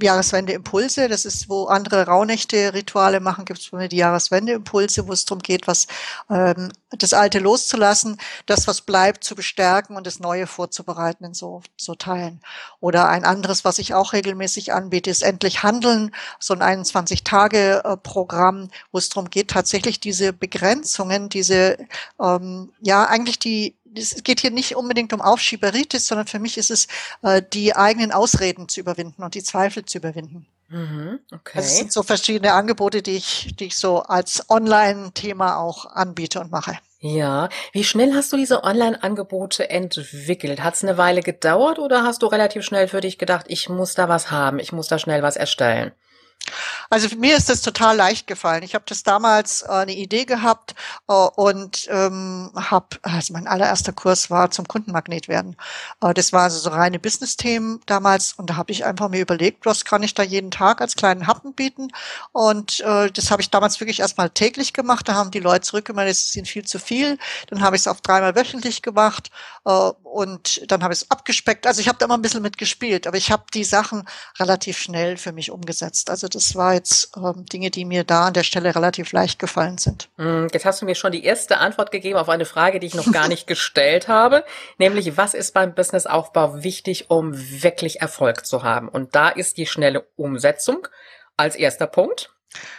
[0.01, 1.07] Jahreswende-Impulse.
[1.07, 5.87] Das ist, wo andere Rauhnächte-Rituale machen, gibt es die Jahreswende-Impulse, wo es darum geht, was
[6.29, 11.61] ähm, das Alte loszulassen, das, was bleibt, zu bestärken und das Neue vorzubereiten in so,
[11.77, 12.41] so Teilen.
[12.79, 18.97] Oder ein anderes, was ich auch regelmäßig anbiete, ist Endlich Handeln, so ein 21-Tage-Programm, wo
[18.97, 21.77] es darum geht, tatsächlich diese Begrenzungen, diese,
[22.19, 26.71] ähm, ja, eigentlich die es geht hier nicht unbedingt um Aufschieberitis, sondern für mich ist
[26.71, 26.87] es,
[27.21, 30.47] äh, die eigenen Ausreden zu überwinden und die Zweifel zu überwinden.
[30.69, 31.59] Mhm, okay.
[31.59, 36.39] Also es sind so verschiedene Angebote, die ich, die ich so als Online-Thema auch anbiete
[36.39, 36.77] und mache.
[36.99, 40.63] Ja, wie schnell hast du diese Online-Angebote entwickelt?
[40.63, 43.93] Hat es eine Weile gedauert oder hast du relativ schnell für dich gedacht, ich muss
[43.93, 45.91] da was haben, ich muss da schnell was erstellen?
[46.89, 48.63] Also mir ist das total leicht gefallen.
[48.63, 50.75] Ich habe das damals äh, eine Idee gehabt
[51.07, 55.55] äh, und ähm, habe, also mein allererster Kurs war zum Kundenmagnet werden.
[56.01, 59.65] Äh, das war also so reine Business-Themen damals und da habe ich einfach mir überlegt,
[59.65, 61.89] was kann ich da jeden Tag als kleinen Happen bieten
[62.31, 65.07] und äh, das habe ich damals wirklich erstmal täglich gemacht.
[65.07, 67.17] Da haben die Leute zurückgemeldet, es ihnen viel zu viel.
[67.47, 69.31] Dann habe ich es auf dreimal wöchentlich gemacht
[69.65, 71.67] äh, und dann habe ich es abgespeckt.
[71.67, 74.07] Also ich habe da immer ein bisschen mitgespielt, aber ich habe die Sachen
[74.39, 76.09] relativ schnell für mich umgesetzt.
[76.09, 79.77] Also das war jetzt ähm, Dinge, die mir da an der Stelle relativ leicht gefallen
[79.77, 80.09] sind.
[80.17, 82.95] Hm, jetzt hast du mir schon die erste Antwort gegeben auf eine Frage, die ich
[82.95, 84.43] noch gar nicht gestellt habe,
[84.77, 88.89] nämlich was ist beim Businessaufbau wichtig, um wirklich Erfolg zu haben?
[88.89, 90.87] Und da ist die schnelle Umsetzung
[91.37, 92.31] als erster Punkt.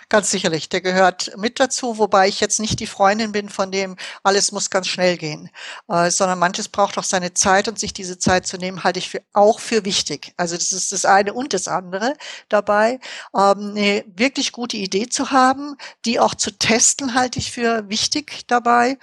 [0.08, 3.96] Ganz sicherlich, der gehört mit dazu, wobei ich jetzt nicht die Freundin bin von dem,
[4.22, 5.50] alles muss ganz schnell gehen,
[5.88, 9.10] äh, sondern manches braucht auch seine Zeit und sich diese Zeit zu nehmen, halte ich
[9.10, 10.32] für, auch für wichtig.
[10.36, 12.14] Also das ist das eine und das andere
[12.48, 13.00] dabei.
[13.36, 18.46] Ähm, eine wirklich gute Idee zu haben, die auch zu testen, halte ich für wichtig
[18.46, 18.98] dabei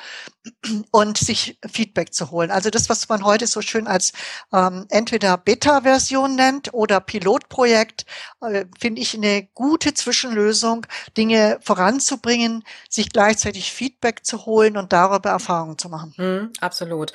[0.91, 2.51] und sich Feedback zu holen.
[2.51, 4.11] Also das, was man heute so schön als
[4.51, 8.05] ähm, entweder Beta-Version nennt oder Pilotprojekt,
[8.41, 10.85] äh, finde ich eine gute Zwischenlösung,
[11.17, 16.13] Dinge voranzubringen, sich gleichzeitig Feedback zu holen und darüber Erfahrungen zu machen.
[16.17, 17.13] Mm, absolut.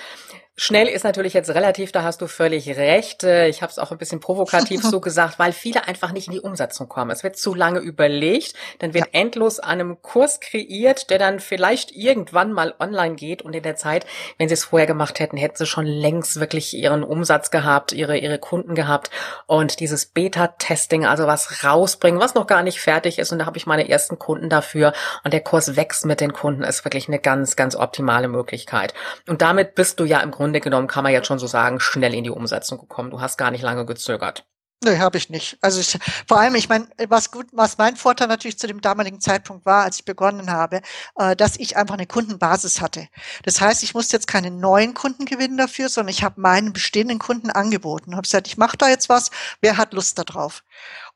[0.60, 3.22] Schnell ist natürlich jetzt relativ, da hast du völlig recht.
[3.22, 6.32] Äh, ich habe es auch ein bisschen provokativ so gesagt, weil viele einfach nicht in
[6.32, 7.12] die Umsetzung kommen.
[7.12, 9.20] Es wird zu lange überlegt, dann wird ja.
[9.20, 13.76] endlos an einem Kurs kreiert, der dann vielleicht irgendwann mal online geht und in der
[13.76, 14.04] Zeit,
[14.36, 18.18] wenn sie es vorher gemacht hätten, hätten sie schon längst wirklich ihren Umsatz gehabt, ihre,
[18.18, 19.10] ihre Kunden gehabt
[19.46, 23.58] und dieses Beta-Testing, also was rausbringen, was noch gar nicht fertig ist und da habe
[23.58, 24.92] ich meine ersten Kunden dafür
[25.22, 28.92] und der Kurs wächst mit den Kunden, ist wirklich eine ganz, ganz optimale Möglichkeit.
[29.28, 31.78] Und damit bist du ja im Grunde Grunde genommen kann man jetzt schon so sagen,
[31.78, 33.10] schnell in die Umsetzung gekommen.
[33.10, 34.46] Du hast gar nicht lange gezögert.
[34.82, 35.58] Nee, habe ich nicht.
[35.60, 39.20] Also ich, vor allem, ich meine, was gut, was mein Vorteil natürlich zu dem damaligen
[39.20, 40.80] Zeitpunkt war, als ich begonnen habe,
[41.16, 43.08] äh, dass ich einfach eine Kundenbasis hatte.
[43.42, 47.18] Das heißt, ich musste jetzt keine neuen Kunden gewinnen dafür, sondern ich habe meinen bestehenden
[47.18, 48.12] Kunden angeboten.
[48.12, 49.30] Habe gesagt, ich mache da jetzt was.
[49.60, 50.62] Wer hat Lust darauf?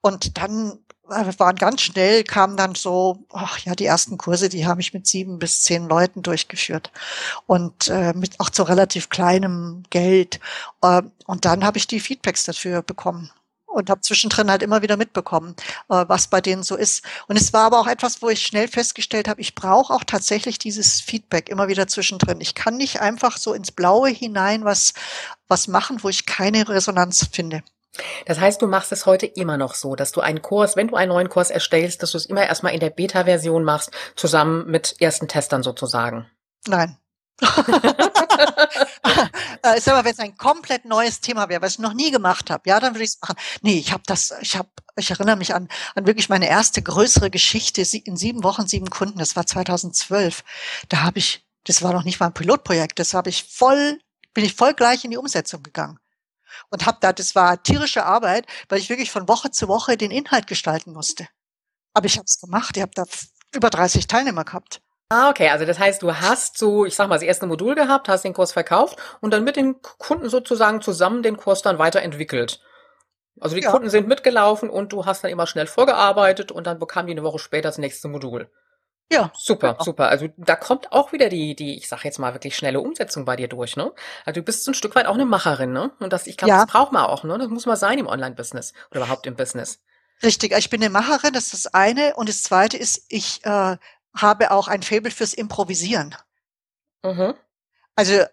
[0.00, 0.80] Und dann
[1.12, 4.94] äh, waren ganz schnell, kamen dann so, ach ja, die ersten Kurse, die habe ich
[4.94, 6.90] mit sieben bis zehn Leuten durchgeführt
[7.46, 10.40] und äh, mit auch zu relativ kleinem Geld.
[10.82, 13.30] Äh, und dann habe ich die Feedbacks dafür bekommen
[13.72, 15.54] und habe zwischendrin halt immer wieder mitbekommen,
[15.88, 17.04] äh, was bei denen so ist.
[17.26, 20.58] Und es war aber auch etwas, wo ich schnell festgestellt habe, ich brauche auch tatsächlich
[20.58, 22.40] dieses Feedback immer wieder zwischendrin.
[22.40, 24.92] Ich kann nicht einfach so ins Blaue hinein was,
[25.48, 27.62] was machen, wo ich keine Resonanz finde.
[28.26, 30.96] Das heißt, du machst es heute immer noch so, dass du einen Kurs, wenn du
[30.96, 34.96] einen neuen Kurs erstellst, dass du es immer erstmal in der Beta-Version machst, zusammen mit
[35.00, 36.26] ersten Testern sozusagen.
[36.66, 36.96] Nein.
[39.62, 42.50] äh, sag mal, wenn es ein komplett neues Thema wäre, was ich noch nie gemacht
[42.50, 43.36] habe, ja, dann würde ich es machen.
[43.62, 47.30] Nee, ich habe das, ich habe, ich erinnere mich an, an wirklich meine erste größere
[47.30, 49.18] Geschichte in sieben Wochen, sieben Kunden.
[49.18, 50.44] Das war 2012.
[50.88, 53.98] Da habe ich, das war noch nicht mal ein Pilotprojekt, das habe ich voll,
[54.34, 55.98] bin ich voll gleich in die Umsetzung gegangen
[56.70, 60.10] und habe da, das war tierische Arbeit, weil ich wirklich von Woche zu Woche den
[60.10, 61.26] Inhalt gestalten musste.
[61.94, 62.76] Aber ich habe es gemacht.
[62.76, 63.04] Ich habe da
[63.54, 64.80] über 30 Teilnehmer gehabt.
[65.10, 65.50] Ah, okay.
[65.50, 68.32] Also das heißt, du hast so, ich sag mal, das erste Modul gehabt, hast den
[68.32, 72.60] Kurs verkauft und dann mit den Kunden sozusagen zusammen den Kurs dann weiterentwickelt.
[73.40, 73.70] Also die ja.
[73.70, 77.22] Kunden sind mitgelaufen und du hast dann immer schnell vorgearbeitet und dann bekamen die eine
[77.22, 78.50] Woche später das nächste Modul.
[79.10, 79.30] Ja.
[79.34, 79.84] Super, genau.
[79.84, 80.08] super.
[80.08, 83.36] Also da kommt auch wieder die, die, ich sag jetzt mal wirklich schnelle Umsetzung bei
[83.36, 83.92] dir durch, ne?
[84.24, 85.92] Also du bist ein Stück weit auch eine Macherin, ne?
[86.00, 86.64] Und das, ich glaube, ja.
[86.64, 87.36] das braucht man auch, ne?
[87.38, 89.80] Das muss man sein im Online-Business oder überhaupt im Business.
[90.22, 92.14] Richtig, ich bin eine Macherin, das ist das eine.
[92.14, 93.76] Und das zweite ist, ich äh,
[94.14, 96.14] habe auch ein Faible fürs Improvisieren.
[97.02, 97.34] Mhm.
[97.96, 98.24] Also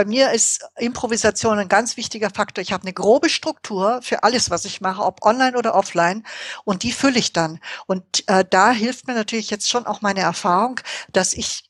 [0.00, 2.62] bei mir ist Improvisation ein ganz wichtiger Faktor.
[2.62, 6.24] Ich habe eine grobe Struktur für alles, was ich mache, ob online oder offline,
[6.64, 7.60] und die fülle ich dann.
[7.84, 10.80] Und äh, da hilft mir natürlich jetzt schon auch meine Erfahrung,
[11.12, 11.64] dass ich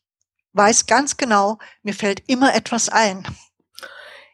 [0.53, 3.27] weiß ganz genau, mir fällt immer etwas ein.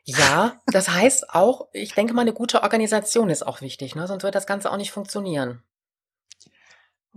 [0.04, 4.06] Ja, das heißt auch, ich denke mal, eine gute Organisation ist auch wichtig, ne?
[4.06, 5.62] sonst wird das Ganze auch nicht funktionieren.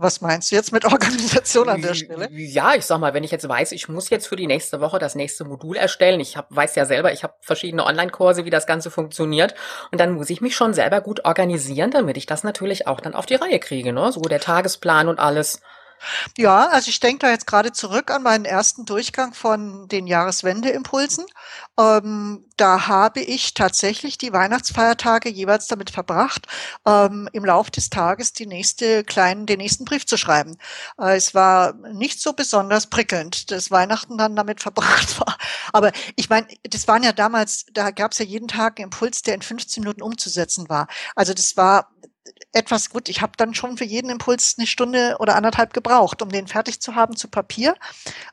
[0.02, 2.30] Was meinst du jetzt mit Organisation an der Stelle?
[2.32, 4.98] Ja, ich sag mal, wenn ich jetzt weiß, ich muss jetzt für die nächste Woche
[4.98, 8.66] das nächste Modul erstellen, ich hab, weiß ja selber, ich habe verschiedene Online-Kurse, wie das
[8.66, 9.56] Ganze funktioniert,
[9.92, 13.14] und dann muss ich mich schon selber gut organisieren, damit ich das natürlich auch dann
[13.14, 14.10] auf die Reihe kriege, ne?
[14.14, 15.60] So der Tagesplan und alles.
[16.38, 21.26] Ja, also ich denke da jetzt gerade zurück an meinen ersten Durchgang von den Jahreswendeimpulsen.
[21.80, 26.48] Ähm, da habe ich tatsächlich die Weihnachtsfeiertage jeweils damit verbracht,
[26.86, 30.58] ähm, im Lauf des Tages die nächste kleinen, den nächsten Brief zu schreiben.
[31.00, 35.38] Äh, es war nicht so besonders prickelnd, dass Weihnachten dann damit verbracht war.
[35.74, 39.22] Aber ich meine, das waren ja damals, da gab es ja jeden Tag einen Impuls,
[39.22, 40.88] der in 15 Minuten umzusetzen war.
[41.16, 41.90] Also das war
[42.54, 43.10] etwas gut.
[43.10, 46.82] Ich habe dann schon für jeden Impuls eine Stunde oder anderthalb gebraucht, um den fertig
[46.82, 47.76] zu haben, zu Papier,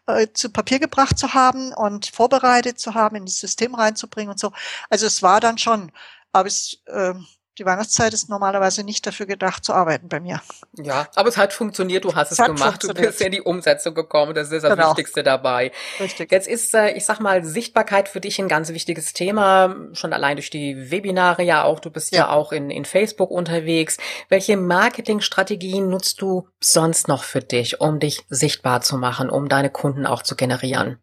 [0.07, 4.39] äh, zu Papier gebracht zu haben und vorbereitet zu haben, in das System reinzubringen und
[4.39, 4.53] so.
[4.91, 5.93] Also es war dann schon,
[6.33, 7.15] aber es äh,
[7.59, 10.43] die Weihnachtszeit ist normalerweise nicht dafür gedacht zu arbeiten bei mir.
[10.75, 13.95] Ja, aber es hat funktioniert, du hast es, es gemacht, du bist in die Umsetzung
[13.95, 14.91] gekommen, das ist das genau.
[14.91, 15.73] Wichtigste dabei.
[15.99, 16.31] Richtig.
[16.31, 20.37] Jetzt ist, äh, ich sag mal, Sichtbarkeit für dich ein ganz wichtiges Thema, schon allein
[20.37, 23.97] durch die Webinare ja auch, du bist ja, ja auch in, in Facebook unterwegs.
[24.29, 29.71] Welche Marketingstrategien nutzt du sonst noch für dich, um dich sichtbar zu machen, um deine
[29.71, 30.99] Kunden auch zu generieren?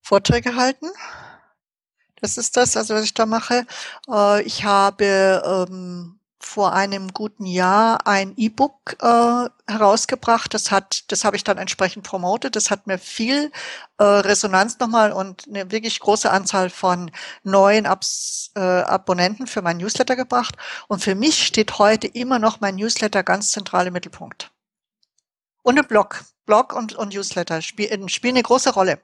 [0.00, 0.86] Vorträge halten,
[2.20, 3.66] das ist das, also was ich da mache.
[4.10, 10.54] Äh, ich habe ähm, vor einem guten Jahr ein E-Book äh, herausgebracht.
[10.54, 12.56] Das hat, das habe ich dann entsprechend promotet.
[12.56, 13.50] Das hat mir viel
[13.98, 17.10] äh, Resonanz nochmal und eine wirklich große Anzahl von
[17.42, 20.56] neuen Abs, äh, Abonnenten für mein Newsletter gebracht.
[20.88, 24.50] Und für mich steht heute immer noch mein Newsletter ganz zentral im Mittelpunkt.
[25.62, 26.22] Und ein Blog.
[26.46, 29.00] Blog und, und Newsletter spielen, spielen eine große Rolle.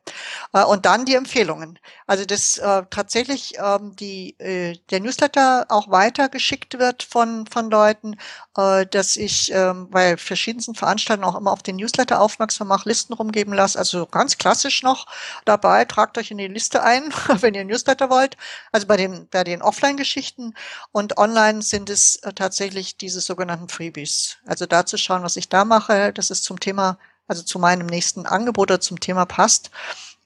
[0.53, 1.79] Äh, und dann die Empfehlungen.
[2.07, 8.17] Also dass äh, tatsächlich ähm, die, äh, der Newsletter auch weitergeschickt wird von, von Leuten,
[8.57, 13.13] äh, dass ich ähm, bei verschiedensten Veranstaltungen auch immer auf den Newsletter aufmerksam mache, Listen
[13.13, 13.79] rumgeben lasse.
[13.79, 15.07] Also ganz klassisch noch
[15.45, 18.37] dabei, tragt euch in die Liste ein, wenn ihr Newsletter wollt.
[18.71, 20.55] Also bei den, bei den Offline-Geschichten
[20.93, 24.39] und online sind es äh, tatsächlich diese sogenannten Freebies.
[24.47, 27.87] Also da zu schauen, was ich da mache, das ist zum Thema also zu meinem
[27.87, 29.71] nächsten Angebot oder zum Thema passt.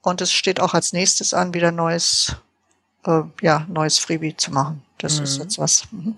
[0.03, 2.37] Und es steht auch als nächstes an, wieder neues,
[3.05, 4.83] äh, ja, neues Freebie zu machen.
[4.99, 5.25] Das mhm.
[5.25, 5.85] ist jetzt was.
[5.91, 6.17] Mhm.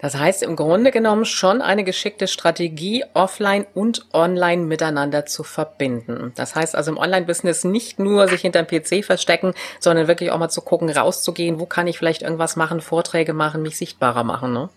[0.00, 6.32] Das heißt im Grunde genommen schon eine geschickte Strategie, offline und online miteinander zu verbinden.
[6.34, 10.48] Das heißt also im Online-Business nicht nur sich hinterm PC verstecken, sondern wirklich auch mal
[10.48, 14.52] zu gucken, rauszugehen, wo kann ich vielleicht irgendwas machen, Vorträge machen, mich sichtbarer machen.
[14.52, 14.68] Ne?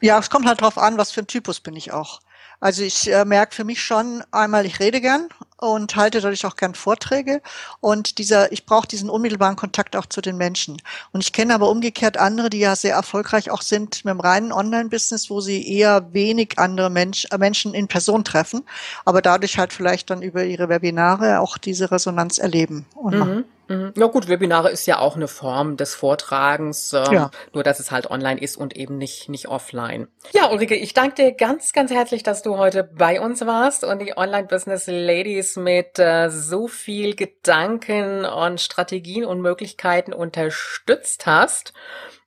[0.00, 2.20] Ja, es kommt halt drauf an, was für ein Typus bin ich auch.
[2.62, 6.54] Also ich äh, merke für mich schon einmal, ich rede gern und halte dadurch auch
[6.54, 7.42] gern Vorträge
[7.80, 10.80] und dieser, ich brauche diesen unmittelbaren Kontakt auch zu den Menschen.
[11.10, 14.52] Und ich kenne aber umgekehrt andere, die ja sehr erfolgreich auch sind mit dem reinen
[14.52, 18.62] Online-Business, wo sie eher wenig andere Mensch, äh, Menschen in Person treffen,
[19.04, 23.44] aber dadurch halt vielleicht dann über ihre Webinare auch diese Resonanz erleben und mhm.
[23.72, 23.92] Mhm.
[23.96, 27.30] Ja gut, Webinare ist ja auch eine Form des Vortragens, ähm, ja.
[27.52, 30.08] nur dass es halt online ist und eben nicht, nicht offline.
[30.32, 34.00] Ja, Ulrike, ich danke dir ganz, ganz herzlich, dass du heute bei uns warst und
[34.00, 41.72] die Online-Business Ladies mit äh, so viel Gedanken und Strategien und Möglichkeiten unterstützt hast.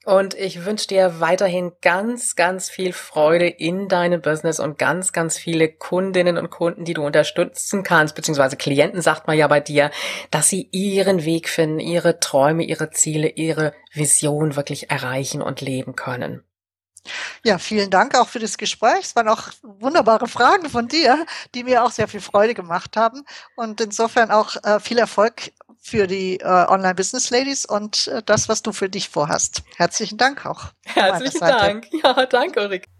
[0.05, 5.35] Und ich wünsche dir weiterhin ganz, ganz viel Freude in deinem Business und ganz, ganz
[5.35, 9.89] viele Kundinnen und Kunden, die du unterstützen kannst, beziehungsweise Klienten, sagt man ja bei dir,
[10.29, 15.95] dass sie ihren Weg finden, ihre Träume, ihre Ziele, ihre Vision wirklich erreichen und leben
[15.95, 16.43] können.
[17.43, 19.01] Ja, vielen Dank auch für das Gespräch.
[19.01, 23.23] Es waren auch wunderbare Fragen von dir, die mir auch sehr viel Freude gemacht haben.
[23.55, 25.51] Und insofern auch äh, viel Erfolg
[25.81, 29.61] für die äh, Online-Business Ladies und äh, das, was du für dich vorhast.
[29.77, 30.71] Herzlichen Dank auch.
[30.85, 31.87] Herzlichen Dank.
[32.03, 32.94] Ja, danke, Ulrike.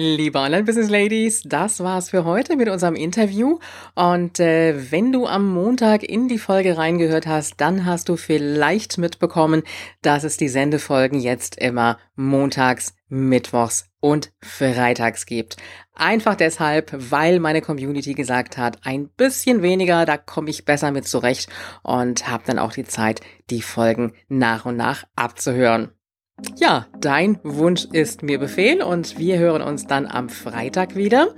[0.00, 3.58] Liebe Online-Business-Ladies, das war's für heute mit unserem Interview.
[3.96, 8.96] Und äh, wenn du am Montag in die Folge reingehört hast, dann hast du vielleicht
[8.96, 9.64] mitbekommen,
[10.00, 15.56] dass es die Sendefolgen jetzt immer montags, mittwochs und freitags gibt.
[15.96, 21.08] Einfach deshalb, weil meine Community gesagt hat, ein bisschen weniger, da komme ich besser mit
[21.08, 21.50] zurecht
[21.82, 23.20] und habe dann auch die Zeit,
[23.50, 25.90] die Folgen nach und nach abzuhören.
[26.56, 31.28] Ja, dein Wunsch ist mir Befehl und wir hören uns dann am Freitag wieder.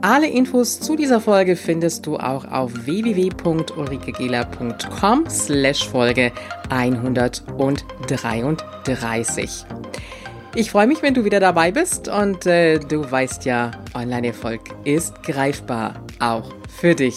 [0.00, 6.32] Alle Infos zu dieser Folge findest du auch auf www.ulrikegela.com slash Folge
[6.70, 9.66] 133.
[10.54, 15.22] Ich freue mich, wenn du wieder dabei bist und äh, du weißt ja, Online-Erfolg ist
[15.22, 17.16] greifbar, auch für dich.